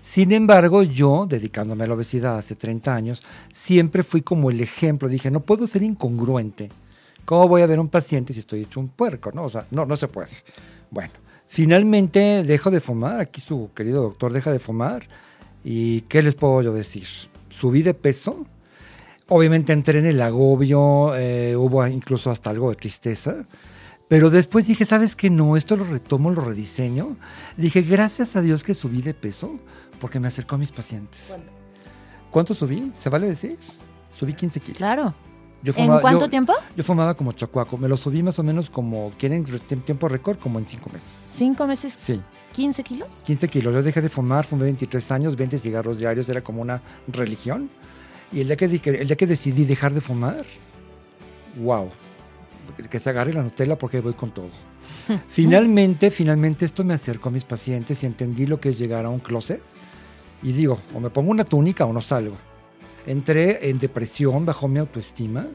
[0.00, 5.08] Sin embargo, yo, dedicándome a la obesidad hace 30 años, siempre fui como el ejemplo.
[5.08, 6.70] Dije, no puedo ser incongruente.
[7.24, 9.30] ¿Cómo voy a ver a un paciente si estoy hecho un puerco?
[9.32, 10.30] No, o sea, no, no se puede.
[10.90, 11.12] Bueno,
[11.52, 13.20] finalmente dejo de fumar.
[13.20, 15.06] Aquí su querido doctor deja de fumar.
[15.62, 17.06] ¿Y qué les puedo yo decir?
[17.50, 18.46] Subí de peso.
[19.28, 23.44] Obviamente entré en el agobio, eh, hubo incluso hasta algo de tristeza.
[24.08, 25.28] Pero después dije, ¿sabes qué?
[25.28, 27.16] No, esto lo retomo, lo rediseño.
[27.58, 29.58] Dije, gracias a Dios que subí de peso
[30.00, 31.36] porque me acercó a mis pacientes.
[32.30, 32.92] ¿Cuánto subí?
[32.96, 33.58] ¿Se vale decir?
[34.10, 34.78] Subí 15 kilos.
[34.78, 35.14] Claro.
[35.62, 36.52] Yo ¿En cuánto yo- tiempo?
[36.76, 37.76] Yo fumaba como chacuaco.
[37.78, 39.44] Me lo subí más o menos como, ¿quieren
[39.84, 40.38] tiempo récord?
[40.38, 41.24] Como en 5 meses.
[41.28, 41.94] ¿Cinco meses?
[41.96, 42.20] Sí,
[42.56, 43.08] ¿15 kilos?
[43.24, 43.72] 15 kilos.
[43.72, 47.70] Yo dejé de fumar, fumé 23 años, 20 cigarros diarios, era como una religión.
[48.32, 50.44] Y el día que- el día que decidí dejar de fumar,
[51.56, 51.90] wow,
[52.90, 54.48] que se agarre la Nutella porque voy con todo.
[55.28, 59.10] finalmente, finalmente esto me acercó a mis pacientes y entendí lo que es llegar a
[59.10, 59.62] un closet.
[60.42, 62.36] Y digo, o me pongo una túnica o no salgo.
[63.06, 65.46] Entré en depresión, bajó mi autoestima.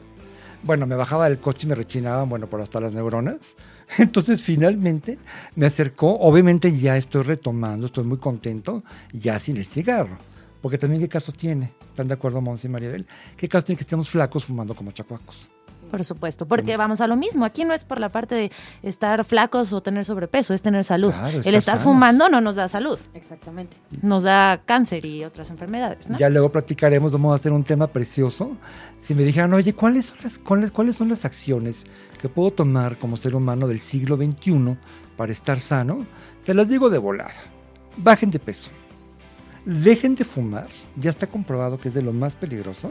[0.62, 3.56] Bueno, me bajaba del coche y me rechinaban, bueno, por hasta las neuronas.
[3.98, 5.18] Entonces, finalmente
[5.54, 6.18] me acercó.
[6.18, 8.82] Obviamente ya estoy retomando, estoy muy contento,
[9.12, 10.18] ya sin el cigarro.
[10.60, 11.72] Porque también, ¿qué caso tiene?
[11.90, 13.06] ¿Están de acuerdo, Monse y Maribel?
[13.36, 15.48] ¿Qué caso tiene que estemos flacos fumando como chacuacos?
[15.90, 17.44] Por supuesto, porque vamos a lo mismo.
[17.44, 21.10] Aquí no es por la parte de estar flacos o tener sobrepeso, es tener salud.
[21.12, 21.84] Claro, el estar estar sanos.
[21.84, 23.76] fumando no nos da salud, Exactamente.
[24.02, 26.18] nos da cáncer y otras enfermedades, ¿no?
[26.18, 28.56] Ya luego platicaremos, vamos a hacer un tema precioso.
[29.00, 31.84] Si me dijeran, oye, ¿cuáles son las, cuáles, cuáles son las acciones
[32.20, 34.76] que puedo tomar como ser humano del siglo XXI
[35.16, 36.06] para estar sano?
[36.40, 37.32] Se las digo de volada.
[37.96, 38.70] Bajen de peso.
[39.64, 40.68] Dejen de fumar.
[40.96, 42.90] Ya está comprobado que es de lo más peligroso.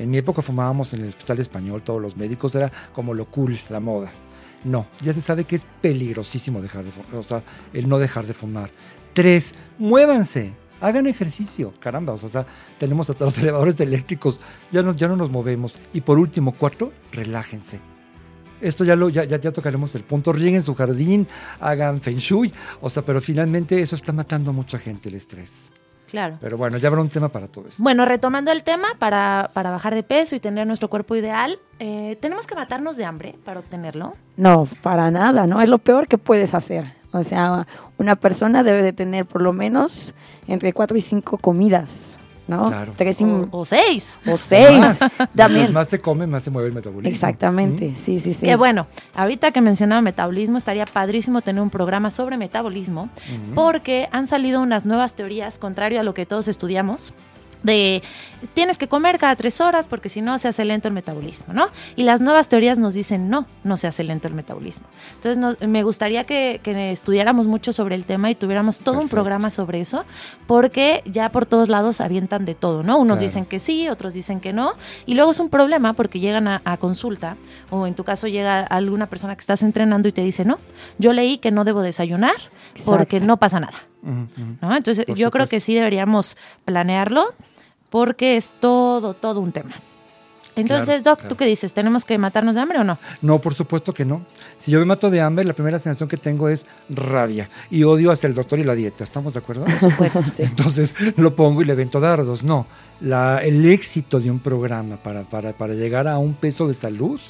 [0.00, 3.60] En mi época fumábamos en el hospital español, todos los médicos, era como lo cool,
[3.68, 4.10] la moda.
[4.64, 7.42] No, ya se sabe que es peligrosísimo dejar de fumar, o sea,
[7.74, 8.70] el no dejar de fumar.
[9.12, 12.46] Tres, muévanse, hagan ejercicio, caramba, o sea,
[12.78, 14.40] tenemos hasta los elevadores eléctricos,
[14.72, 15.74] ya no, ya no nos movemos.
[15.92, 17.78] Y por último, cuatro, relájense.
[18.62, 21.28] Esto ya, lo, ya, ya, tocaremos el punto, rieguen su jardín,
[21.60, 25.72] hagan feng shui, o sea, pero finalmente eso está matando a mucha gente el estrés.
[26.10, 26.38] Claro.
[26.40, 27.82] Pero bueno, ya habrá un tema para todo esto.
[27.82, 32.16] Bueno, retomando el tema, para, para bajar de peso y tener nuestro cuerpo ideal, eh,
[32.20, 34.14] ¿tenemos que matarnos de hambre para obtenerlo?
[34.36, 35.60] No, para nada, ¿no?
[35.60, 36.92] Es lo peor que puedes hacer.
[37.12, 37.66] O sea,
[37.98, 40.14] una persona debe de tener por lo menos
[40.46, 42.16] entre cuatro y cinco comidas,
[42.50, 42.66] ¿no?
[42.66, 42.92] Claro.
[42.96, 44.18] Tres y, O, o seis.
[44.26, 44.98] o seis.
[45.34, 45.72] También.
[45.72, 47.10] más te come, más se mueve el metabolismo.
[47.14, 48.44] Exactamente, sí, sí, sí.
[48.44, 53.08] Que bueno, ahorita que mencionaba metabolismo, estaría padrísimo tener un programa sobre metabolismo,
[53.54, 57.14] porque han salido unas nuevas teorías, contrario a lo que todos estudiamos,
[57.62, 58.02] de
[58.54, 61.66] tienes que comer cada tres horas porque si no se hace lento el metabolismo, ¿no?
[61.94, 64.86] Y las nuevas teorías nos dicen no, no se hace lento el metabolismo.
[65.16, 69.00] Entonces nos- me gustaría que, que estudiáramos mucho sobre el tema y tuviéramos todo un
[69.00, 69.14] Perfecto.
[69.16, 70.04] programa sobre eso,
[70.46, 72.96] porque ya por todos lados avientan de todo, ¿no?
[72.98, 73.28] Unos Claro.
[73.28, 74.72] dicen que sí, otros dicen que no,
[75.04, 77.36] y luego es un problema porque llegan a, a consulta,
[77.68, 80.58] o en tu caso llega alguna persona que estás entrenando y te dice, no,
[80.98, 82.36] yo leí que no debo desayunar
[82.86, 83.26] porque Exacto.
[83.26, 83.74] no pasa nada.
[84.02, 84.74] ¿no?
[84.74, 85.50] Entonces Por yo creo supuesto.
[85.50, 87.34] que sí deberíamos planearlo
[87.90, 89.72] porque es todo, todo un tema.
[90.56, 91.28] Entonces, Claro, Doc, claro.
[91.28, 91.72] ¿tú qué dices?
[91.72, 92.98] ¿Tenemos que matarnos de hambre o no?
[93.22, 94.26] No, por supuesto que no.
[94.58, 98.10] Si yo me mato de hambre, la primera sensación que tengo es rabia y odio
[98.10, 99.04] hacia el doctor y la dieta.
[99.04, 99.64] ¿Estamos de acuerdo?
[99.96, 100.20] Pues, Sí.
[100.42, 102.42] Entonces lo pongo y le vento dardos.
[102.42, 102.66] No,
[103.00, 107.20] la, el éxito de un programa para, para, para llegar a un peso de salud,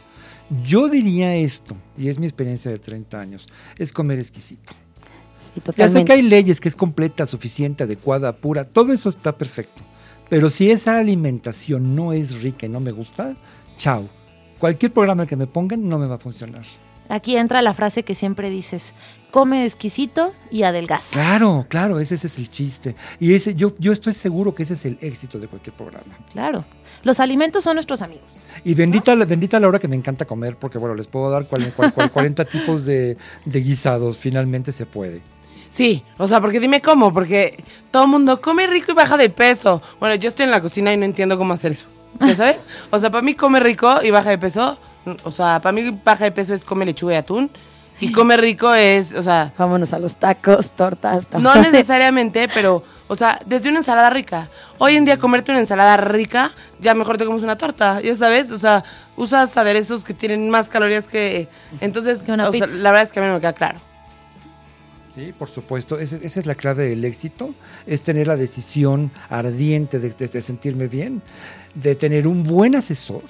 [0.64, 4.72] yo diría esto, y es mi experiencia de 30 años, es comer exquisito.
[5.38, 6.04] Sí, Ya sé totalmente.
[6.06, 9.82] que hay leyes que es completa, suficiente, adecuada, pura, todo eso está perfecto.
[10.30, 13.34] Pero si esa alimentación no es rica y no me gusta,
[13.76, 14.08] chao.
[14.58, 16.62] Cualquier programa que me pongan no me va a funcionar.
[17.08, 18.92] Aquí entra la frase que siempre dices,
[19.32, 21.08] come exquisito y adelgaza.
[21.10, 22.94] Claro, claro, ese, ese es el chiste.
[23.18, 26.16] Y ese, yo, yo estoy seguro que ese es el éxito de cualquier programa.
[26.30, 26.64] Claro.
[27.02, 28.30] Los alimentos son nuestros amigos.
[28.62, 31.48] Y bendita, la- bendita la hora que me encanta comer, porque bueno, les puedo dar
[31.48, 35.20] cual- cual- cual- 40 tipos de, de guisados, finalmente se puede.
[35.70, 39.30] Sí, o sea, porque dime cómo, porque todo el mundo come rico y baja de
[39.30, 39.80] peso.
[40.00, 41.86] Bueno, yo estoy en la cocina y no entiendo cómo hacer eso.
[42.20, 42.66] ¿Ya sabes?
[42.90, 44.76] O sea, para mí come rico y baja de peso.
[45.22, 47.50] O sea, para mí baja de peso es come lechuga y atún.
[48.00, 51.26] Y come rico es, o sea, Vámonos a los tacos, tortas.
[51.38, 54.48] no necesariamente, pero, o sea, desde una ensalada rica.
[54.78, 58.50] Hoy en día comerte una ensalada rica, ya mejor te comes una torta, ya sabes,
[58.52, 58.84] o sea,
[59.16, 61.48] usas aderezos que tienen más calorías que...
[61.82, 63.80] Entonces, Que una o sea, la verdad es que a mí no me queda claro.
[65.14, 65.98] Sí, por supuesto.
[65.98, 67.54] Esa es la clave del éxito,
[67.86, 71.20] es tener la decisión ardiente de, de- de sentirme bien,
[71.74, 73.22] de tener un buen asesor,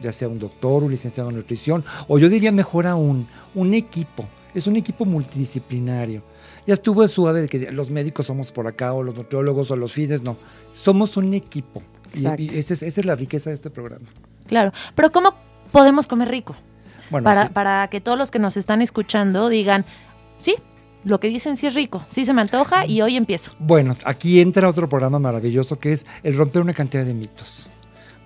[0.00, 4.26] ya sea un doctor, un licenciado en nutrición, o yo diría mejor aún, un equipo.
[4.54, 6.22] Es un equipo multidisciplinario.
[6.66, 9.92] Ya estuvo suave de que los médicos somos por acá, o los nutriólogos, o los
[9.92, 10.36] FIDES, no.
[10.72, 11.82] Somos un equipo.
[12.14, 12.42] Y, Exacto.
[12.42, 14.06] y esa, es, esa es la riqueza de este programa.
[14.46, 14.72] Claro.
[14.94, 15.34] Pero ¿cómo
[15.70, 16.56] podemos comer rico?
[17.10, 17.52] Bueno, para, sí.
[17.52, 19.84] para que todos los que nos están escuchando digan,
[20.38, 20.56] sí,
[21.04, 23.52] lo que dicen sí es rico, sí se me antoja y hoy empiezo.
[23.58, 27.68] Bueno, aquí entra otro programa maravilloso que es el romper una cantidad de mitos.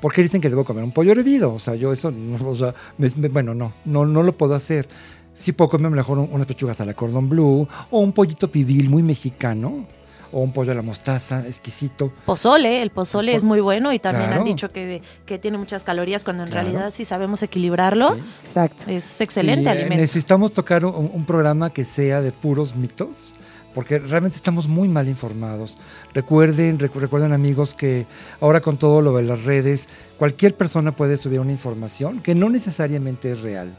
[0.01, 1.55] ¿Por qué dicen que debo comer un pollo hervido?
[1.55, 4.55] O sea, yo eso, no, o sea, me- me- bueno, no, no, no lo puedo
[4.55, 4.87] hacer.
[5.33, 8.89] Sí puedo comer mejor un- unas pechugas a la cordon bleu o un pollito pibil
[8.91, 9.87] muy mexicano
[10.35, 12.13] o un pollo a la mostaza exquisito.
[12.27, 14.43] Pozole, el pozole Po- es muy bueno y también Claro.
[14.43, 16.69] han dicho que, que tiene muchas calorías cuando en Claro.
[16.69, 18.21] realidad si sabemos equilibrarlo Sí.
[18.45, 18.85] Exacto.
[18.89, 19.97] es excelente Sí, eh, alimento.
[20.03, 23.35] Necesitamos tocar un, un programa que sea de puros mitos,
[23.75, 25.77] porque realmente estamos muy mal informados.
[26.13, 28.07] Recuerden, recu- recuerden amigos que
[28.41, 32.49] ahora con todo lo de las redes, cualquier persona puede subir una información que no
[32.51, 33.77] necesariamente es real.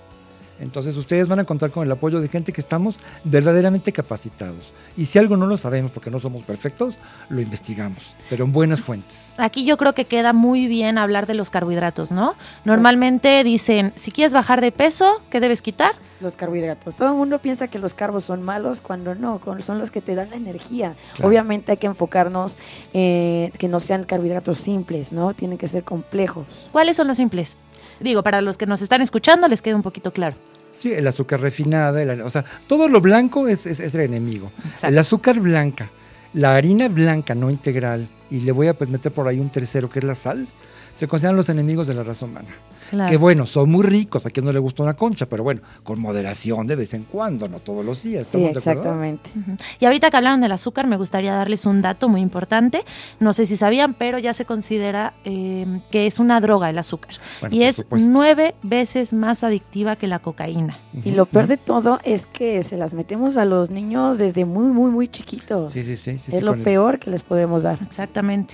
[0.60, 4.74] Entonces ustedes van a contar con el apoyo de gente que estamos verdaderamente capacitados.
[4.96, 6.98] Y si algo no lo sabemos porque no somos perfectos,
[7.30, 9.34] lo investigamos, pero en buenas fuentes.
[9.38, 12.36] Aquí yo creo que queda muy bien hablar de los carbohidratos, ¿no?
[12.64, 15.94] Normalmente dicen, si quieres bajar de peso, ¿qué debes quitar?
[16.22, 16.96] Los carbohidratos.
[16.96, 20.16] Todo el mundo piensa que los carbos son malos cuando no, son los que te
[20.16, 20.96] dan la energía.
[21.16, 21.30] Claro.
[21.30, 22.58] Obviamente hay que enfocarnos
[22.94, 25.34] eh, que no sean carbohidratos simples, ¿no?
[25.34, 26.70] Tienen que ser complejos.
[26.72, 27.58] ¿Cuáles son los simples?
[28.00, 30.36] Digo, para los que nos están escuchando les quede un poquito claro.
[30.78, 34.52] Sí, el azúcar refinada, el- o sea, todo lo blanco es, es- es el enemigo.
[34.66, 34.88] Exacto.
[34.88, 35.90] El azúcar blanca,
[36.34, 39.90] la harina blanca no integral, y le voy a pues, meter por ahí un tercero
[39.90, 40.48] que es la sal,
[40.96, 42.48] se consideran los enemigos de la raza humana.
[42.90, 43.10] Claro.
[43.10, 46.00] Que bueno, son muy ricos, a quien no le gusta una concha, pero bueno, con
[46.00, 48.28] moderación de vez en cuando, no todos los días.
[48.28, 48.82] Sí, ¿estamos de acuerdo?
[49.02, 49.32] exactamente.
[49.80, 52.86] Y ahorita que hablaron del azúcar, me gustaría darles un dato muy importante.
[53.20, 57.16] No sé si sabían, pero ya se considera eh, que es una droga el azúcar.
[57.42, 58.08] Bueno, y es supuesto.
[58.10, 60.78] nueve veces más adictiva que la cocaína.
[61.04, 64.68] Y lo peor de todo es que se las metemos a los niños desde muy,
[64.68, 65.74] muy, muy chiquitos.
[65.74, 66.20] Sí, sí, sí.
[66.24, 67.80] sí, es sí, lo el- peor que les podemos dar.
[67.82, 68.54] Exactamente.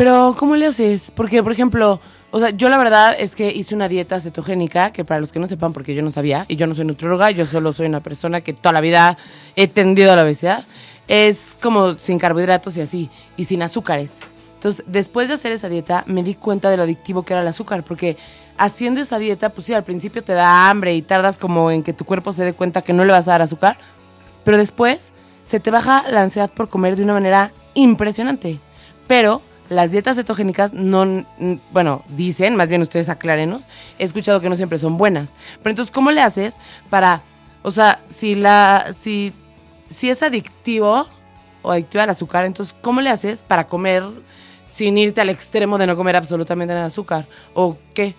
[0.00, 1.10] Pero, ¿cómo le haces?
[1.14, 5.04] Porque, por ejemplo, o sea, yo la verdad es que hice una dieta cetogénica, que
[5.04, 7.44] para los que no sepan, porque yo no sabía, y yo no soy nutrióloga, yo
[7.44, 9.18] solo soy una persona que toda la vida
[9.56, 10.64] he tendido a la obesidad,
[11.06, 14.20] es como sin carbohidratos y así, y sin azúcares.
[14.54, 17.48] Entonces, después de hacer esa dieta, me di cuenta de lo adictivo que era el
[17.48, 18.16] azúcar, porque
[18.56, 21.92] haciendo esa dieta, pues sí, al principio te da hambre y tardas como en que
[21.92, 23.76] tu cuerpo se dé cuenta que no le vas a dar azúcar,
[24.44, 28.58] pero después se te baja la ansiedad por comer de una manera impresionante.
[29.06, 31.24] Pero las dietas cetogénicas no,
[31.72, 35.34] bueno, dicen, más bien ustedes aclárenos, he escuchado que no siempre son buenas.
[35.58, 36.56] Pero entonces, ¿cómo le haces
[36.90, 37.22] para,
[37.62, 39.32] o sea, si la, si,
[39.88, 41.06] si es adictivo
[41.62, 44.04] o adictiva al azúcar, entonces, ¿cómo le haces para comer
[44.70, 47.26] sin irte al extremo de no comer absolutamente nada de azúcar?
[47.54, 48.16] ¿O qué?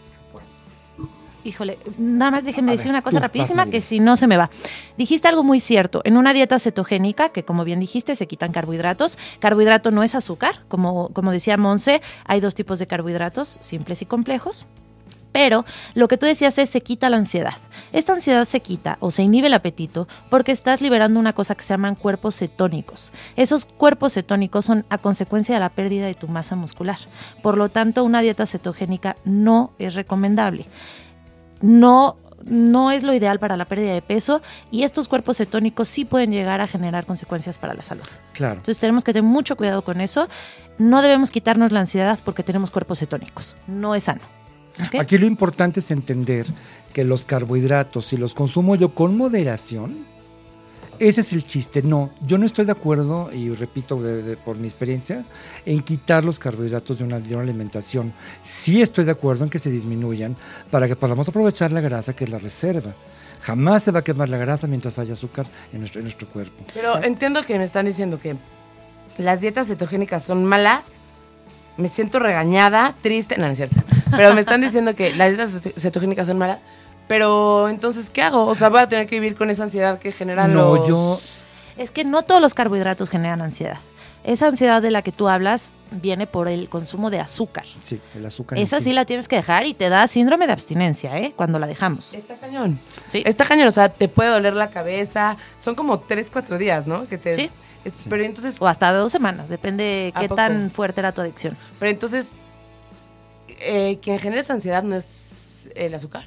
[1.44, 4.38] Híjole, nada más déjenme decir ver, una cosa tú, rapidísima que si no se me
[4.38, 4.50] va.
[4.98, 6.02] Dijiste algo muy cierto.
[6.04, 9.18] En una dieta cetogénica, que como bien dijiste, se quitan carbohidratos.
[9.40, 10.62] Carbohidrato no es azúcar.
[10.68, 14.68] Como, como decía Monse, hay dos tipos de carbohidratos, simples y complejos.
[15.32, 17.54] Pero lo que tú decías es se quita la ansiedad.
[17.94, 21.64] Esta ansiedad se quita o se inhibe el apetito porque estás liberando una cosa que
[21.64, 23.12] se llaman cuerpos cetónicos.
[23.36, 26.98] Esos cuerpos cetónicos son a consecuencia de la pérdida de tu masa muscular.
[27.42, 30.68] Por lo tanto, una dieta cetogénica no es recomendable
[31.62, 36.06] no, no es lo ideal para la pérdida de peso y estos cuerpos cetónicos sí
[36.06, 38.06] pueden llegar a generar consecuencias para la salud.
[38.34, 38.56] Claro.
[38.56, 40.28] Entonces tenemos que tener mucho cuidado con eso.
[40.78, 43.56] No debemos quitarnos la ansiedad porque tenemos cuerpos cetónicos.
[43.68, 44.22] No es sano.
[45.00, 46.46] Aquí lo importante es entender
[46.94, 50.06] que los carbohidratos, si los consumo yo con moderación,
[51.02, 51.82] ese es el chiste.
[51.82, 54.00] No, yo no estoy de acuerdo, y repito
[54.46, 55.26] por mi experiencia,
[55.66, 58.14] en quitar los carbohidratos de una, alimentación.
[58.42, 60.38] Sí estoy de acuerdo en que se disminuyan
[60.70, 62.94] para que podamos aprovechar la grasa que es la reserva.
[63.42, 66.64] Jamás se va a quemar la grasa mientras haya azúcar en nuestro, en cuerpo.
[66.74, 68.36] Pero entiendo que me están diciendo que
[69.18, 70.94] las dietas cetogénicas son malas.
[71.78, 73.38] Me siento regañada, triste.
[73.38, 73.82] No, no es cierto.
[74.16, 76.60] Pero me están diciendo que las dietas ceto- cetogénicas son malas.
[77.12, 78.46] Pero entonces, ¿qué hago?
[78.48, 80.88] O sea, voy a tener que vivir con esa ansiedad que generan No, los...
[80.88, 81.20] yo,
[81.78, 83.80] Es que no todos los carbohidratos generan ansiedad.
[84.24, 87.66] Esa ansiedad de la que tú hablas viene por el consumo de azúcar.
[87.82, 88.58] Sí, el azúcar.
[88.60, 91.34] Esa sí la tienes que dejar y te da síndrome de abstinencia, ¿eh?
[91.36, 92.14] Cuando la dejamos.
[92.14, 92.80] Está cañón.
[93.08, 93.24] Sí.
[93.26, 95.36] Está cañón, o sea, te puede doler la cabeza.
[95.58, 97.08] Son como tres, cuatro días, ¿no?
[97.08, 97.50] Que te, Sí.
[97.84, 100.38] es- Pero entonces, O hasta dos semanas, depende ¿A qué poco?
[100.38, 101.58] tan fuerte era tu adicción.
[101.78, 102.30] pero entonces,
[103.60, 106.24] eh, quien genera esa ansiedad no es el azúcar.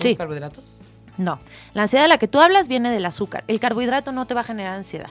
[0.00, 0.08] ¿Son Sí.
[0.10, 0.78] los carbohidratos?
[1.18, 1.38] No.
[1.74, 3.44] La ansiedad de la que tú hablas viene del azúcar.
[3.46, 5.10] El carbohidrato no te va a generar ansiedad.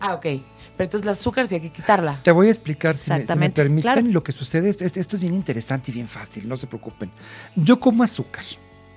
[0.00, 0.22] Ah, ok.
[0.22, 0.42] Pero
[0.86, 2.20] entonces el azúcar sí hay que quitarla.
[2.22, 4.02] Te voy a explicar, si me, si me Exactamente, permiten, claro.
[4.06, 4.70] lo que sucede.
[4.70, 7.10] es- es- esto es bien interesante y bien fácil, no se preocupen.
[7.56, 8.44] Yo como azúcar.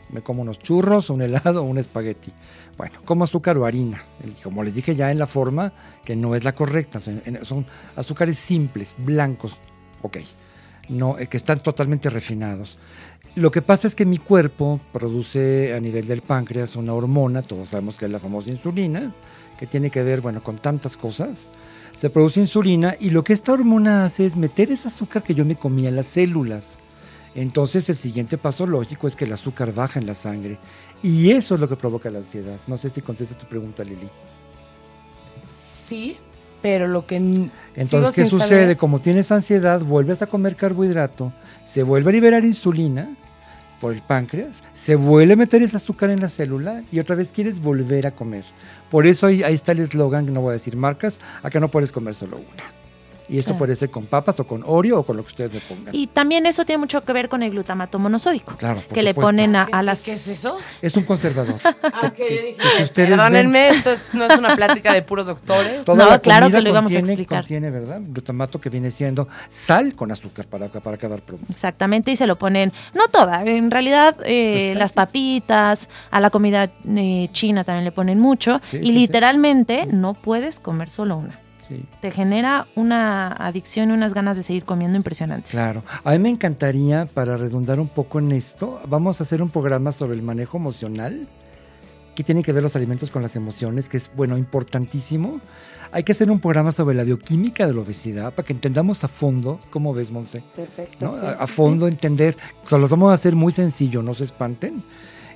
[0.10, 2.32] Me como unos churros, un helado, un espagueti.
[2.78, 4.04] Bueno, como azúcar o harina.
[4.44, 5.74] Como les dije ya en la forma,
[6.06, 7.02] que no es la correcta.
[7.02, 9.58] Son, son azúcares simples, blancos.
[10.04, 10.18] Ok.
[10.90, 12.78] No, eh, que están totalmente refinados.
[13.36, 17.70] Lo que pasa es que mi cuerpo produce a nivel del páncreas una hormona, todos
[17.70, 19.12] sabemos que es la famosa insulina,
[19.58, 21.50] que tiene que ver, bueno, con tantas cosas.
[21.98, 25.46] Se produce insulina y lo que esta hormona hace es meter ese azúcar que yo
[25.46, 26.78] me comía en las células.
[27.34, 30.60] Entonces el siguiente paso lógico es que el azúcar baja en la sangre
[31.02, 32.58] y eso es lo que provoca la ansiedad.
[32.68, 34.10] No sé si contesta tu pregunta, Lili.
[35.56, 36.18] Sí,
[36.64, 37.18] pero lo que...
[37.76, 38.48] Entonces, ¿qué sucede?
[38.62, 41.32] saber- Como tienes ansiedad, vuelves a comer carbohidrato,
[41.64, 43.10] se vuelve a liberar insulina
[43.80, 47.32] por el páncreas, se vuelve a meter ese azúcar en la célula y otra vez
[47.34, 48.46] quieres volver a comer.
[48.90, 51.68] Por eso ahí, ahí está el eslogan, que no voy a decir marcas, acá no
[51.68, 52.64] puedes comer solo una.
[53.34, 53.58] Y esto Claro.
[53.60, 55.94] puede ser con papas o con Oreo o con lo que ustedes me pongan.
[55.96, 58.56] Y también eso tiene mucho que ver con el glutamato monosódico.
[58.58, 60.00] Claro, por que le ponen a, ¿Qué, a qué- las...
[60.02, 60.56] qué es eso?
[60.84, 61.56] Es un conservador.
[61.82, 65.02] Ah, ok, yo dije, que si ustedes perdónenme, esto es- no es una plática de
[65.02, 65.84] puros doctores.
[65.84, 67.40] Toda No, la claro que lo íbamos a explicar.
[67.40, 68.00] Contiene, ¿verdad?
[68.04, 71.46] Glutamato que viene siendo sal con azúcar para, para quedar pronto.
[71.50, 76.30] Exactamente, y se lo ponen, no toda, en realidad eh, Pues las papitas, a la
[76.30, 78.92] comida eh, china también le ponen mucho, Sí, y sí, sí.
[78.92, 81.40] literalmente no puedes comer solo una.
[81.68, 81.86] Sí.
[82.02, 85.52] Te genera una adicción y unas ganas de seguir comiendo impresionantes.
[85.52, 85.84] Claro.
[86.04, 89.92] A mí me encantaría, para redundar un poco en esto, vamos a hacer un programa
[89.92, 91.28] sobre el manejo emocional,
[92.16, 95.40] que tiene que ver los alimentos con las emociones, que es, bueno, importantísimo.
[95.92, 99.08] Hay que hacer un programa sobre la bioquímica de la obesidad para que entendamos a
[99.08, 100.44] fondo, ¿cómo ves, Monse?
[100.56, 100.98] Perfecto.
[101.06, 101.20] ¿no?
[101.20, 104.14] sí, a, a sí, fondo entender, o sea, los vamos a hacer muy sencillo, no
[104.14, 104.84] se espanten.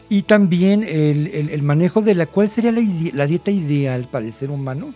[0.10, 2.82] Y también el, el- el manejo de la cuál sería la,
[3.14, 4.94] la dieta ideal para el ser humano,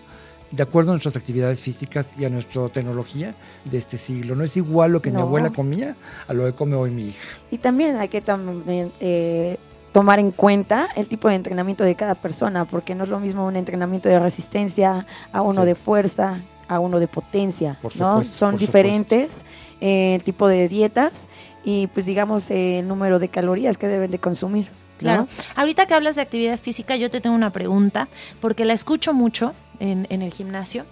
[0.51, 3.35] de acuerdo a nuestras actividades físicas y a nuestra tecnología
[3.65, 4.35] de este siglo.
[4.35, 5.95] No es igual lo que mi abuela comía
[6.27, 7.27] a lo que come hoy mi hija.
[7.51, 9.57] Y también hay que también, eh,
[9.93, 13.45] tomar en cuenta el tipo de entrenamiento de cada persona, porque no es lo mismo
[13.45, 15.67] un entrenamiento de resistencia a uno Sí.
[15.67, 18.09] de fuerza, a uno de potencia, Por ¿no?
[18.13, 19.43] supuesto, Son por diferentes
[19.81, 21.27] eh, el tipo de dietas
[21.65, 24.67] y pues digamos eh, el número de calorías que deben de consumir.
[24.67, 24.97] ¿no?
[24.99, 25.27] Claro.
[25.55, 28.07] Ahorita que hablas de actividad física, yo te tengo una pregunta,
[28.39, 30.85] porque la escucho mucho en, el gimnasio.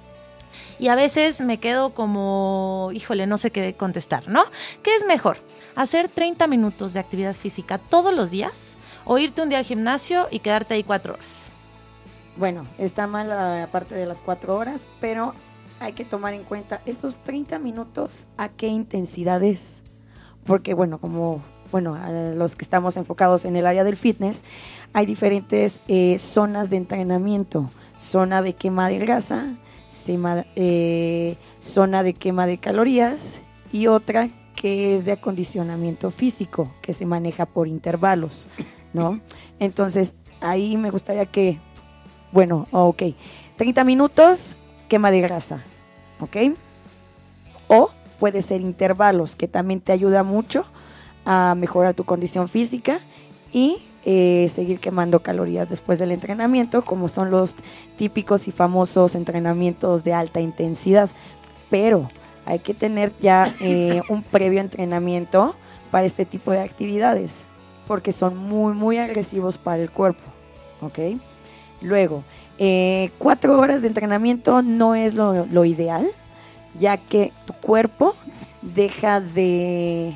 [0.80, 4.43] Y a veces me quedo como, híjole, no sé qué contestar, ¿no?
[4.82, 5.38] ¿Qué es mejor?
[5.75, 8.78] ¿Hacer 30 minutos de actividad física todos los días?
[9.06, 11.52] ¿O irte un día al gimnasio y quedarte ahí cuatro horas?
[12.36, 15.34] Bueno, está mal la parte de las cuatro horas, pero
[15.80, 19.82] hay que tomar en cuenta esos 30 minutos a qué intensidad es.
[20.45, 21.97] Porque, bueno, como bueno,
[22.36, 24.43] los que estamos enfocados en el área del fitness,
[24.93, 27.69] hay diferentes eh, zonas de entrenamiento.
[28.00, 29.56] Zona de quema de grasa,
[30.56, 33.40] eh, zona de quema de calorías
[33.72, 38.48] y otra que es de acondicionamiento físico, que se maneja por intervalos,
[38.94, 39.20] ¿no?
[39.60, 41.60] Entonces, ahí me gustaría que
[42.32, 43.04] bueno, ok.
[43.56, 44.56] 30 minutos,
[44.88, 45.64] quema de grasa,
[46.20, 46.56] ¿ok?
[47.68, 50.66] O puede ser intervalos, que también te ayuda mucho
[51.26, 53.00] a mejorar tu condición física
[53.52, 57.56] y eh, seguir quemando calorías después del entrenamiento, como son los
[57.98, 61.10] típicos y famosos entrenamientos de alta intensidad.
[61.70, 62.10] Pero
[62.46, 65.56] hay que tener ya eh, un previo entrenamiento
[65.92, 67.44] para este tipo de actividades,
[67.88, 70.24] porque son muy, muy agresivos para el cuerpo,
[70.82, 71.00] ¿ok?
[71.82, 72.24] Luego,
[72.58, 76.10] eh, cuatro horas de entrenamiento no es lo, lo ideal,
[76.76, 78.16] ya que tu cuerpo
[78.62, 80.16] deja de,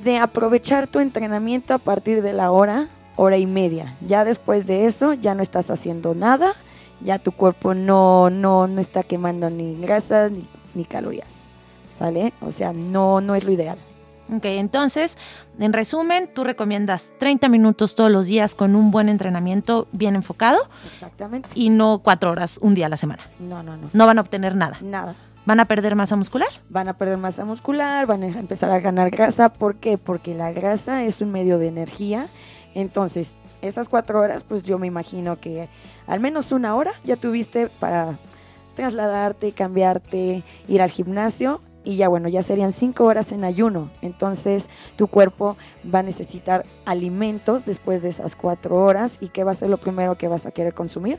[0.00, 3.96] de aprovechar tu entrenamiento a partir de la hora, hora y media.
[4.06, 6.54] Ya después de eso, ya no estás haciendo nada,
[7.00, 11.28] ya tu cuerpo no, no, no está quemando ni grasas ni, ni calorías.
[11.98, 12.32] ¿Sale?
[12.40, 13.78] O sea, no, no es lo ideal.
[14.32, 15.16] Ok, entonces,
[15.58, 20.58] en resumen, tú recomiendas 30 minutos todos los días con un buen entrenamiento bien enfocado
[20.92, 21.48] Exactamente.
[21.54, 23.22] y no cuatro horas un día a la semana.
[23.40, 23.88] No, no, no.
[23.92, 24.78] No van a obtener nada.
[24.82, 25.16] Nada.
[25.48, 26.50] ¿Van a perder masa muscular?
[26.68, 29.48] van a perder masa muscular, van a empezar a ganar grasa.
[29.48, 29.96] ¿Por qué?
[29.96, 32.28] Porque la grasa es un medio de energía.
[32.74, 35.70] Entonces, esas cuatro horas, pues yo me imagino que
[36.06, 38.18] al menos una hora ya tuviste para
[38.74, 43.90] trasladarte, cambiarte, ir al gimnasio y ya bueno, ya serían cinco horas en ayuno.
[44.02, 49.52] Entonces tu cuerpo va a necesitar alimentos después de esas cuatro horas y ¿qué va
[49.52, 51.18] a ser lo primero que vas a querer consumir?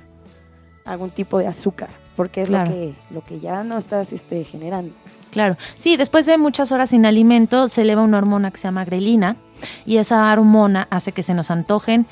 [0.86, 1.89] Algún tipo de azúcar,
[2.20, 2.70] porque es Claro.
[2.70, 4.91] lo, que, lo que ya no estás este, generando.
[5.32, 8.84] Claro, sí, después de muchas horas sin alimento se eleva una hormona que se llama
[8.84, 9.38] grelina
[9.86, 12.07] y esa hormona hace que se nos antojen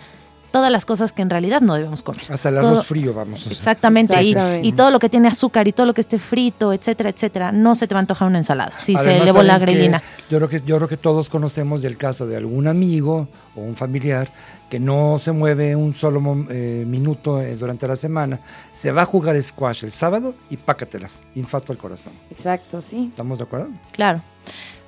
[0.58, 2.24] todas las cosas que en realidad no debemos comer.
[2.30, 3.46] Hasta el Todo- arroz frío, vamos.
[3.46, 4.68] Exactamente, y, Exactamente.
[4.68, 7.76] y todo lo que tiene azúcar y todo lo que esté frito, etcétera, etcétera, no
[7.76, 10.02] se te va a antojar una ensalada si se elevó la grelina.
[10.32, 13.76] Yo creo que yo creo que todos conocemos del caso de algún amigo o un
[13.76, 14.32] familiar
[14.70, 18.40] que no se mueve un solo eh, minuto eh, durante la semana,
[18.74, 22.14] se va a jugar squash el sábado y pácatelas, infarto al corazón.
[22.32, 23.08] Exacto, sí.
[23.12, 23.70] ¿Estamos de acuerdo?
[23.92, 24.22] Claro.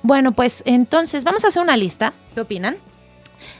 [0.02, 2.76] Bueno, pues entonces vamos a hacer una lista, ¿qué opinan?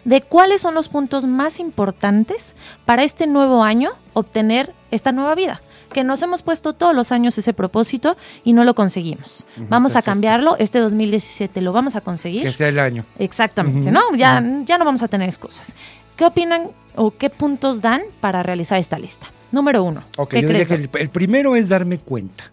[0.04, 2.54] De cuáles son los puntos más importantes
[2.84, 5.60] para este nuevo año obtener esta nueva vida.
[5.92, 9.44] Que nos hemos puesto todos los años ese propósito y no lo conseguimos.
[9.68, 10.56] Vamos a cambiarlo.
[10.58, 12.42] Este 2017 lo vamos a conseguir.
[12.42, 13.04] Que sea el año.
[13.18, 14.00] Exactamente, ¿no?
[14.16, 15.74] Ya, ya no vamos a tener excusas.
[16.16, 19.32] ¿Qué opinan o qué puntos dan para realizar esta lista?
[19.50, 20.04] Número uno.
[20.16, 22.52] Ok, ¿qué yo diría que el, el primero es darme cuenta.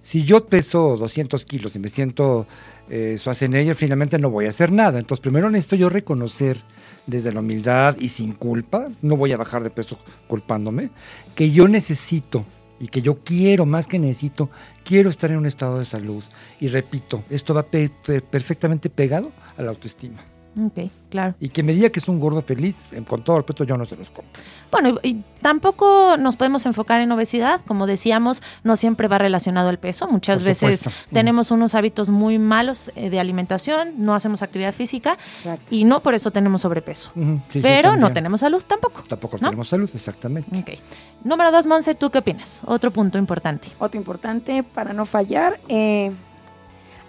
[0.00, 2.46] Si yo peso 200 kilos y me siento
[2.90, 4.98] eh, Schwarzenegger, finalmente no voy a hacer nada.
[4.98, 6.58] Entonces, primero necesito yo reconocer
[7.06, 10.90] desde la humildad y sin culpa, no voy a bajar de peso culpándome,
[11.34, 12.44] que yo necesito
[12.80, 14.50] y que yo quiero, más que necesito,
[14.84, 16.22] quiero estar en un estado de salud.
[16.60, 20.18] Y repito, esto va pe- pe- perfectamente pegado a la autoestima.
[20.56, 21.34] Ok, claro.
[21.40, 23.84] Y que me diga que es un gordo feliz, eh, con todo respeto, yo no
[23.84, 24.42] se los compro.
[24.70, 27.60] Bueno, y, y tampoco nos podemos enfocar en obesidad.
[27.66, 30.08] Como decíamos, no siempre va relacionado al peso.
[30.08, 30.82] Muchas veces
[31.12, 35.66] tenemos unos hábitos muy malos eh, de alimentación, no hacemos actividad física Exacto.
[35.74, 37.12] y no por eso tenemos sobrepeso.
[37.14, 39.02] Ujú, sí, sí, Pero no tenemos salud tampoco.
[39.08, 39.48] Tampoco ¿no?
[39.50, 40.58] tenemos salud, exactamente.
[40.58, 40.78] Ok.
[41.24, 42.62] Número dos, Monse, ¿tú qué opinas?
[42.66, 43.68] Otro punto importante.
[43.78, 46.12] Otro importante para no fallar, eh,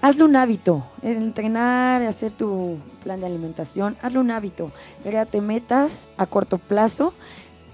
[0.02, 0.86] hazlo un hábito.
[1.02, 4.72] Entrenar, hacer tu plan de alimentación, hazlo un hábito.
[5.04, 7.14] Créate metas a corto plazo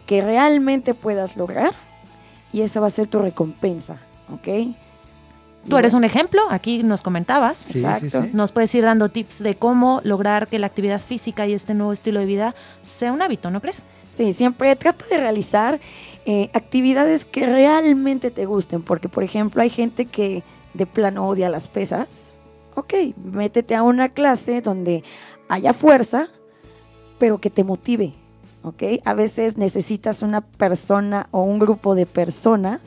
[0.05, 1.73] que realmente puedas lograr
[2.53, 3.97] y esa va a ser tu recompensa,
[4.31, 4.75] ¿ok?
[5.67, 7.57] Tú eres un ejemplo, aquí nos comentabas.
[7.57, 8.21] Sí, sí, Exacto.
[8.21, 8.29] sí.
[8.33, 11.91] Nos puedes ir dando tips de cómo lograr que la actividad física y este nuevo
[11.91, 13.81] estilo de vida sea un hábito, ¿no crees?
[14.15, 15.79] Sí, siempre trata de realizar
[16.25, 20.43] eh, actividades que realmente te gusten, porque por ejemplo hay gente que
[20.75, 22.37] de plano odia las pesas.
[22.75, 25.03] Ok, métete a una clase donde
[25.47, 26.27] haya fuerza,
[27.19, 28.13] pero que te motive.
[28.63, 32.81] Ok, a veces necesitas una persona o un grupo de personas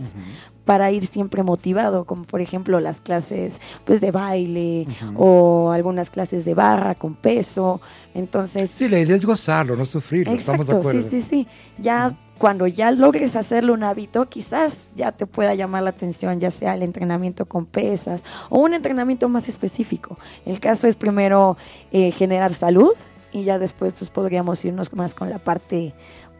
[0.64, 4.86] para ir siempre motivado, como por ejemplo las clases pues de baile
[5.16, 7.80] o algunas clases de barra con peso.
[8.12, 10.32] Entonces, Sí, la idea es gozarlo, no sufrirlo.
[10.34, 11.11] Estamos de Exacto, sí, acuerdo.
[11.11, 11.47] sí, sí.
[11.78, 16.51] Ya cuando ya logres hacerlo un hábito, quizás ya te pueda llamar la atención, ya
[16.51, 20.18] sea el entrenamiento con pesas o un entrenamiento más específico.
[20.47, 21.57] El caso es primero
[21.91, 22.93] eh, generar salud
[23.32, 25.95] y ya después pues podríamos irnos más con la parte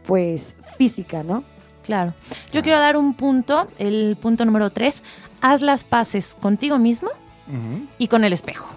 [0.05, 1.43] pues física, ¿no?
[1.83, 2.13] Claro.
[2.53, 5.03] Yo quiero dar un punto, el punto número tres.
[5.41, 7.09] Haz las paces contigo mismo
[7.97, 8.69] y con el espejo.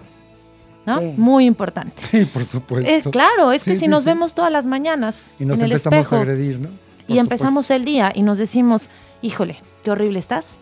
[0.85, 0.99] ¿no?
[0.99, 1.13] Sí.
[1.15, 2.03] Muy importante.
[2.03, 2.89] Sí, por supuesto.
[2.89, 4.09] Eh, claro, es que si sí, nos sí.
[4.09, 6.69] vemos todas las mañanas Y nos en el empezamos espejo a agredir, ¿no?
[7.07, 8.89] Y empezamos el día y nos decimos,
[9.21, 10.59] híjole, qué horrible estás,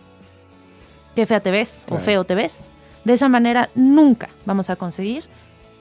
[1.14, 2.68] qué fea te ves o feo te ves.
[3.04, 5.24] De esa manera nunca vamos a conseguir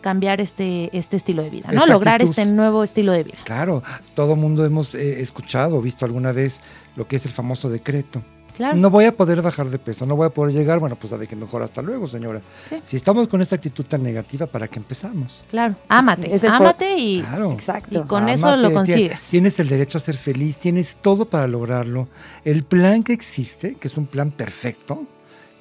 [0.01, 1.81] cambiar este, este estilo de vida, ¿no?
[1.81, 2.37] Esta Lograr actitud.
[2.37, 3.37] este nuevo estilo de vida.
[3.43, 3.83] Claro,
[4.15, 6.61] todo mundo hemos eh, escuchado visto alguna vez
[6.95, 8.23] lo que es el famoso decreto.
[8.55, 8.75] Claro.
[8.77, 11.27] No voy a poder bajar de peso, no voy a poder llegar, bueno, pues sabe
[11.27, 12.41] que mejor hasta luego, señora.
[12.69, 12.79] Sí.
[12.83, 15.43] Si estamos con esta actitud tan negativa, ¿para qué empezamos?
[15.49, 17.51] Claro, ámate, es ámate y, Claro.
[17.53, 17.99] Exacto.
[17.99, 19.21] y con eso lo consigues.
[19.29, 22.07] Tienes el derecho a ser feliz, tienes todo para lograrlo.
[22.45, 25.05] El plan que existe, que es un plan perfecto,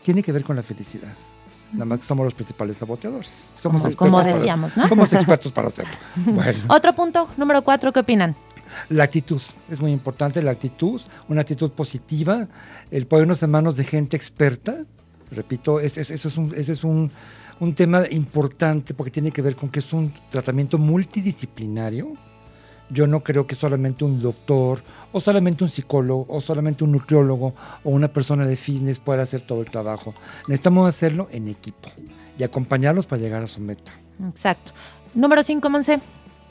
[0.02, 1.12] tiene que ver con la felicidad.
[1.72, 3.44] Nada más que somos los principales saboteadores.
[3.62, 4.88] Somos Como- para- decíamos, ¿no?
[4.88, 5.92] Somos expertos para hacerlo.
[6.26, 6.58] Bueno.
[6.66, 8.34] Otro punto, número cuatro, ¿qué opinan?
[8.88, 9.40] La actitud
[9.70, 12.48] es muy importante, la actitud, una actitud positiva,
[12.90, 14.84] el ponernos en manos de gente experta.
[15.30, 17.10] Repito, es- es- eso es, un, ese es un,
[17.74, 22.14] tema importante porque tiene que ver con que es un tratamiento multidisciplinario.
[22.92, 27.54] Yo no creo que solamente un doctor, o solamente un psicólogo, o solamente un nutriólogo,
[27.84, 30.12] o una persona de fitness pueda hacer todo el trabajo.
[30.48, 31.88] Necesitamos hacerlo en equipo
[32.36, 33.92] y acompañarlos para llegar a su meta.
[34.28, 34.72] Exacto.
[35.14, 36.00] Número cinco, Monse.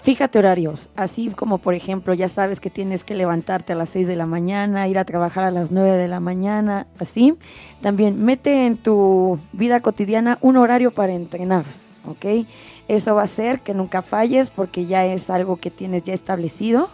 [0.01, 4.07] Fíjate horarios, así como por ejemplo ya sabes que tienes que levantarte a las 6
[4.07, 7.35] de la mañana, ir a trabajar a las 9 de la mañana, así.
[7.81, 11.65] También mete en tu vida cotidiana un horario para entrenar,
[12.07, 12.47] ¿ok?
[12.87, 16.89] Eso va a hacer que nunca falles porque ya es algo que tienes ya establecido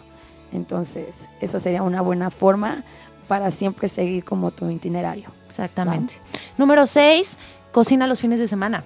[0.52, 2.84] Entonces, esa sería una buena forma
[3.28, 5.30] para siempre seguir como tu itinerario.
[5.46, 6.14] Exactamente.
[6.58, 7.38] Número 6,
[7.72, 8.84] cocina los fines de semana.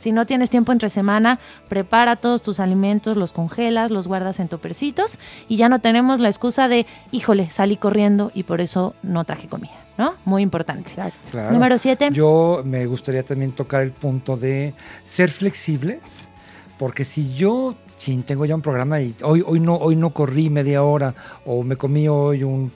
[0.00, 1.38] Si no tienes tiempo entre semana,
[1.68, 6.28] prepara todos tus alimentos, los congelas, los guardas en topercitos y ya no tenemos la
[6.28, 10.14] excusa de, híjole, salí corriendo y por eso no traje comida, ¿no?
[10.24, 10.88] Muy importante.
[10.88, 11.18] Exacto.
[11.30, 11.52] Claro.
[11.52, 12.08] Número 7.
[12.12, 14.72] Yo me gustaría también tocar el punto de
[15.02, 16.30] ser flexibles,
[16.78, 20.48] porque si yo, chin, tengo ya un programa y hoy, hoy, no, hoy no corrí
[20.48, 22.72] media hora o me comí hoy un-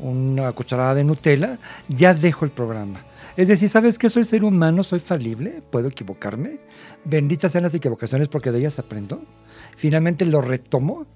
[0.00, 1.58] una cucharada de Nutella,
[1.88, 3.00] ya dejo el programa.
[3.36, 6.58] Es decir, ¿sabes que Soy ser humano, soy falible, puedo equivocarme.
[7.04, 9.22] Benditas sean las equivocaciones porque de ellas aprendo.
[9.76, 11.06] Finalmente lo retomo.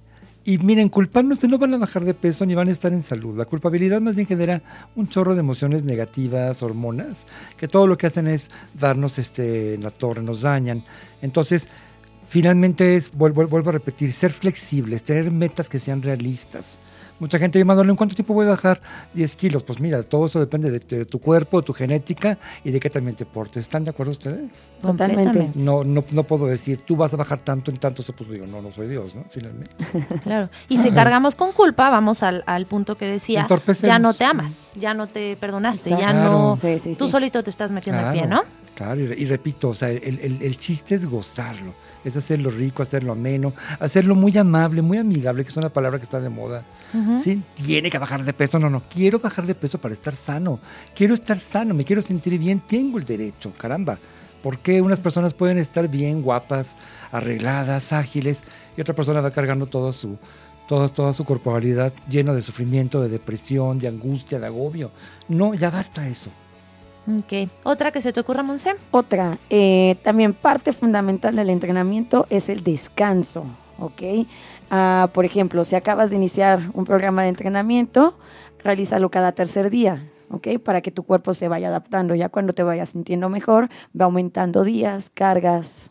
[0.45, 3.37] Y miren, culparnos no van a bajar de peso ni van a estar en salud.
[3.37, 4.63] La culpabilidad más bien genera
[4.95, 9.91] un chorro de emociones negativas, hormonas, que todo lo que hacen es darnos este, la
[9.91, 10.85] torre, nos dañan.
[11.21, 11.69] Entonces,
[12.29, 16.79] finalmente es, vuelvo, vuelvo a repetir, ser flexibles, tener metas que sean realistas.
[17.19, 18.81] Mucha gente llamándole, ¿en cuánto tiempo voy a bajar
[19.15, 19.63] 10 kilos?
[19.65, 22.91] Pues mira, todo eso depende de, de tu cuerpo, de tu genética y de qué
[22.91, 23.63] también te portes.
[23.63, 24.73] ¿Están de acuerdo ustedes?
[24.81, 25.51] Totalmente.
[25.55, 28.61] No, no, no puedo decir, tú vas a bajar tanto en tanto, pues digo, no,
[28.61, 29.25] no soy Dios, ¿no?
[29.31, 29.75] Finalmente.
[30.23, 30.49] Claro.
[30.69, 33.47] Y si cargamos con culpa, vamos al, al punto que decía,
[33.83, 36.57] ya no te amas, ya no te perdonaste, ya no...
[36.57, 38.43] Sí, sí, Tú solito te estás metiendo el pie, ¿no?
[38.75, 41.73] Claro, y, re- y repito, o sea, el, el- el chiste es gozarlo,
[42.05, 46.05] es hacerlo rico, hacerlo ameno, hacerlo muy amable, muy amigable, que es una palabra que
[46.05, 46.63] está de moda.
[47.23, 47.43] ¿Sí?
[47.55, 50.59] Tiene que bajar de peso, no, no, quiero bajar de peso para estar sano,
[50.95, 53.99] quiero estar sano, me quiero sentir bien, tengo el derecho, caramba.
[54.43, 56.77] ¿Por qué unas personas pueden estar bien, guapas,
[57.11, 58.45] arregladas, ágiles,
[58.77, 60.19] y otra persona va cargando toda su,
[60.69, 64.91] toda, toda su corporalidad lleno de sufrimiento, de depresión, de angustia, de agobio?
[65.29, 66.31] No, ya basta eso.
[67.09, 67.49] Ok.
[67.63, 68.75] ¿Otra que se te ocurra, Monse?
[68.91, 73.47] Otra, eh, también parte fundamental del entrenamiento es el descanso,
[73.79, 74.03] ¿ok?
[74.71, 78.19] Ah, por ejemplo, si acabas de iniciar un programa de entrenamiento,
[78.63, 80.59] realízalo cada tercer día, ¿ok?
[80.65, 82.15] Para que tu cuerpo se vaya adaptando.
[82.15, 85.91] Ya cuando te vayas sintiendo mejor, va aumentando días, cargas,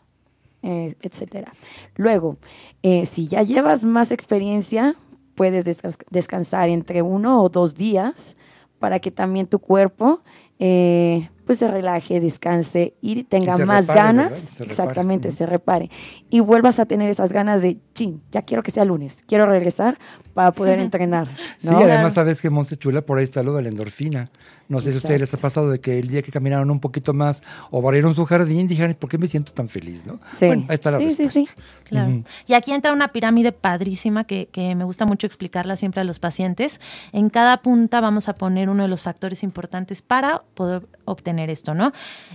[0.62, 1.52] eh, etcétera.
[1.96, 2.36] Luego,
[2.82, 4.94] eh, si ya llevas más experiencia,
[5.34, 8.36] puedes descans- descansar entre uno o dos días
[8.78, 10.20] para que también tu cuerpo
[10.58, 15.90] eh, pues se relaje, descanse y tenga se más repare, ganas, exactamente, se repare
[16.28, 19.98] y vuelvas a tener esas ganas de, chin, ya quiero que sea lunes, quiero regresar
[20.34, 21.28] para poder entrenar.
[21.58, 24.28] Sí, además sabes que Monse Chula, por ahí está lo de la endorfina.
[24.68, 26.80] No sé si a ustedes les ha pasado de que el día que caminaron un
[26.80, 27.40] poquito más
[27.70, 30.04] o barrieron su jardín, dijeron, ¿por qué me siento tan feliz?
[30.04, 30.14] ¿no?
[30.36, 30.46] Sí.
[30.48, 31.54] Bueno, ahí está la Sí, sí, respuesta.
[31.54, 31.62] sí.
[31.84, 32.08] Claro.
[32.10, 32.24] Ujú.
[32.48, 36.18] Y aquí entra una pirámide padrísima que, que me gusta mucho explicarla siempre a los
[36.18, 36.80] pacientes.
[37.12, 41.74] En cada punta vamos a poner uno de los factores importantes para poder obtener esto,
[41.74, 41.92] ¿no?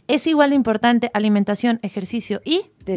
[0.08, 2.96] Es igual de importante alimentación, ejercicio y descanso.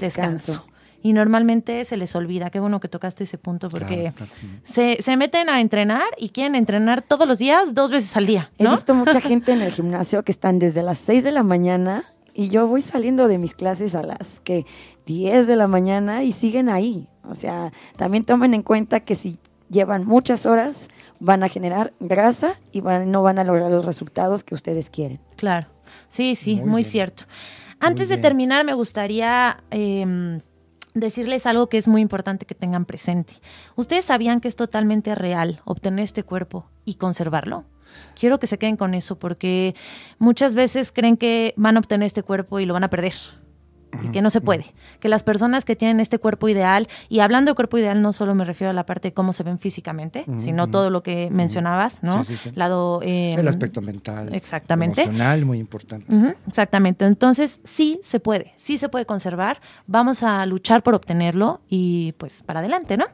[0.52, 0.66] Descanso.
[1.02, 2.48] Y normalmente se les olvida.
[2.48, 4.32] Qué bueno que tocaste ese punto porque Claro, claro.
[4.64, 8.50] se, se meten a entrenar y quieren entrenar todos los días, dos veces al día,
[8.58, 12.04] He visto mucha gente en el gimnasio que están desde las 6 de la mañana
[12.32, 14.64] y yo voy saliendo de mis clases a las que
[15.04, 17.06] 10 de la mañana y siguen ahí.
[17.28, 19.38] O sea, también tomen en cuenta que si
[19.68, 20.88] llevan muchas horas
[21.20, 25.20] van a generar grasa y van- no van a lograr los resultados que ustedes quieren.
[25.36, 25.66] Claro,
[26.08, 27.24] sí, sí, muy, cierto.
[27.80, 30.40] Antes de terminar, me gustaría em,
[30.94, 33.34] decirles algo que es muy importante que tengan presente.
[33.76, 37.64] ¿Ustedes sabían que es totalmente real obtener este cuerpo y conservarlo?
[38.18, 39.74] Quiero que se queden con eso porque
[40.18, 43.14] muchas veces creen que van a obtener este cuerpo y lo van a perder.
[44.02, 44.64] Y que no se puede.
[45.00, 48.34] Que las personas que tienen este cuerpo ideal, y hablando de cuerpo ideal, no solo
[48.34, 52.02] me refiero a la parte de cómo se ven físicamente, sino todo lo que mencionabas,
[52.02, 52.24] ¿no?
[52.24, 52.52] Sí, sí, sí.
[52.56, 54.34] Lado, em, El aspecto mental.
[54.34, 55.02] Exactamente.
[55.02, 56.06] Emocional, muy importante.
[56.48, 57.04] Exactamente.
[57.04, 59.60] Entonces, sí se puede, sí se puede conservar.
[59.86, 63.06] Vamos a luchar por obtenerlo y pues para adelante, ¿no?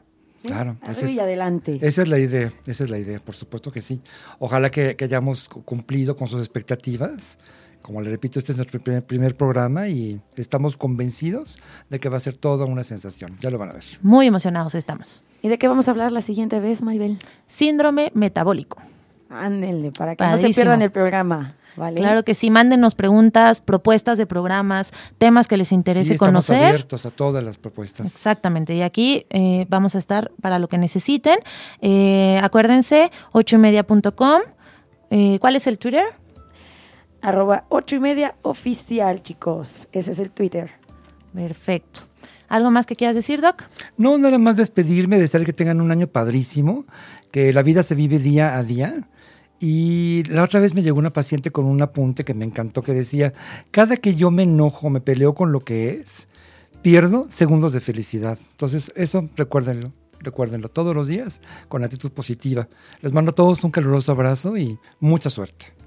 [0.43, 0.75] Claro.
[0.89, 1.77] esa es- y adelante.
[1.83, 4.01] Esa es la idea, esa es la idea, por supuesto que sí.
[4.39, 7.37] Ojalá que, que hayamos cu- cumplido con sus expectativas.
[7.81, 11.59] Como le repito, este es nuestro primer, primer programa y estamos convencidos
[11.89, 13.37] de que va a ser toda una sensación.
[13.41, 13.83] Ya lo van a ver.
[14.01, 15.23] Muy emocionados estamos.
[15.41, 17.17] ¿Y de qué vamos a hablar la siguiente vez, Maribel?
[17.47, 18.77] Síndrome metabólico.
[19.29, 21.55] Ándenle, para que no se pierdan el programa.
[21.77, 21.99] ¿vale?
[22.01, 26.65] Claro que sí, mándenos preguntas, propuestas de programas, temas que les interese Sí, estamos conocer.
[26.65, 28.07] abiertos a todas las propuestas.
[28.07, 31.39] Exactamente, y aquí eh, vamos a estar para lo que necesiten.
[31.81, 34.41] Eh, acuérdense, ocho y media.com.
[35.09, 36.03] Eh, ¿Cuál es el Twitter?
[37.21, 39.87] Arroba ocho y media oficial, chicos.
[39.91, 40.71] Ese es el Twitter.
[41.33, 42.01] Perfecto.
[42.47, 43.63] ¿Algo más que quieras decir, Doc?
[43.97, 46.85] No, nada más despedirme, desear que tengan un año padrísimo,
[47.31, 49.07] que la vida se vive día a día.
[49.59, 52.93] Y la otra vez me llegó una paciente con un apunte que me encantó que
[52.93, 53.33] decía,
[53.69, 56.27] cada que yo me enojo, me peleo con lo que es,
[56.81, 58.39] pierdo segundos de felicidad.
[58.51, 59.93] Entonces, eso recuérdenlo.
[60.19, 62.67] recuérdenlo, todos los días con actitud positiva.
[63.01, 65.80] Les mando a todos un caluroso abrazo y mucha suerte.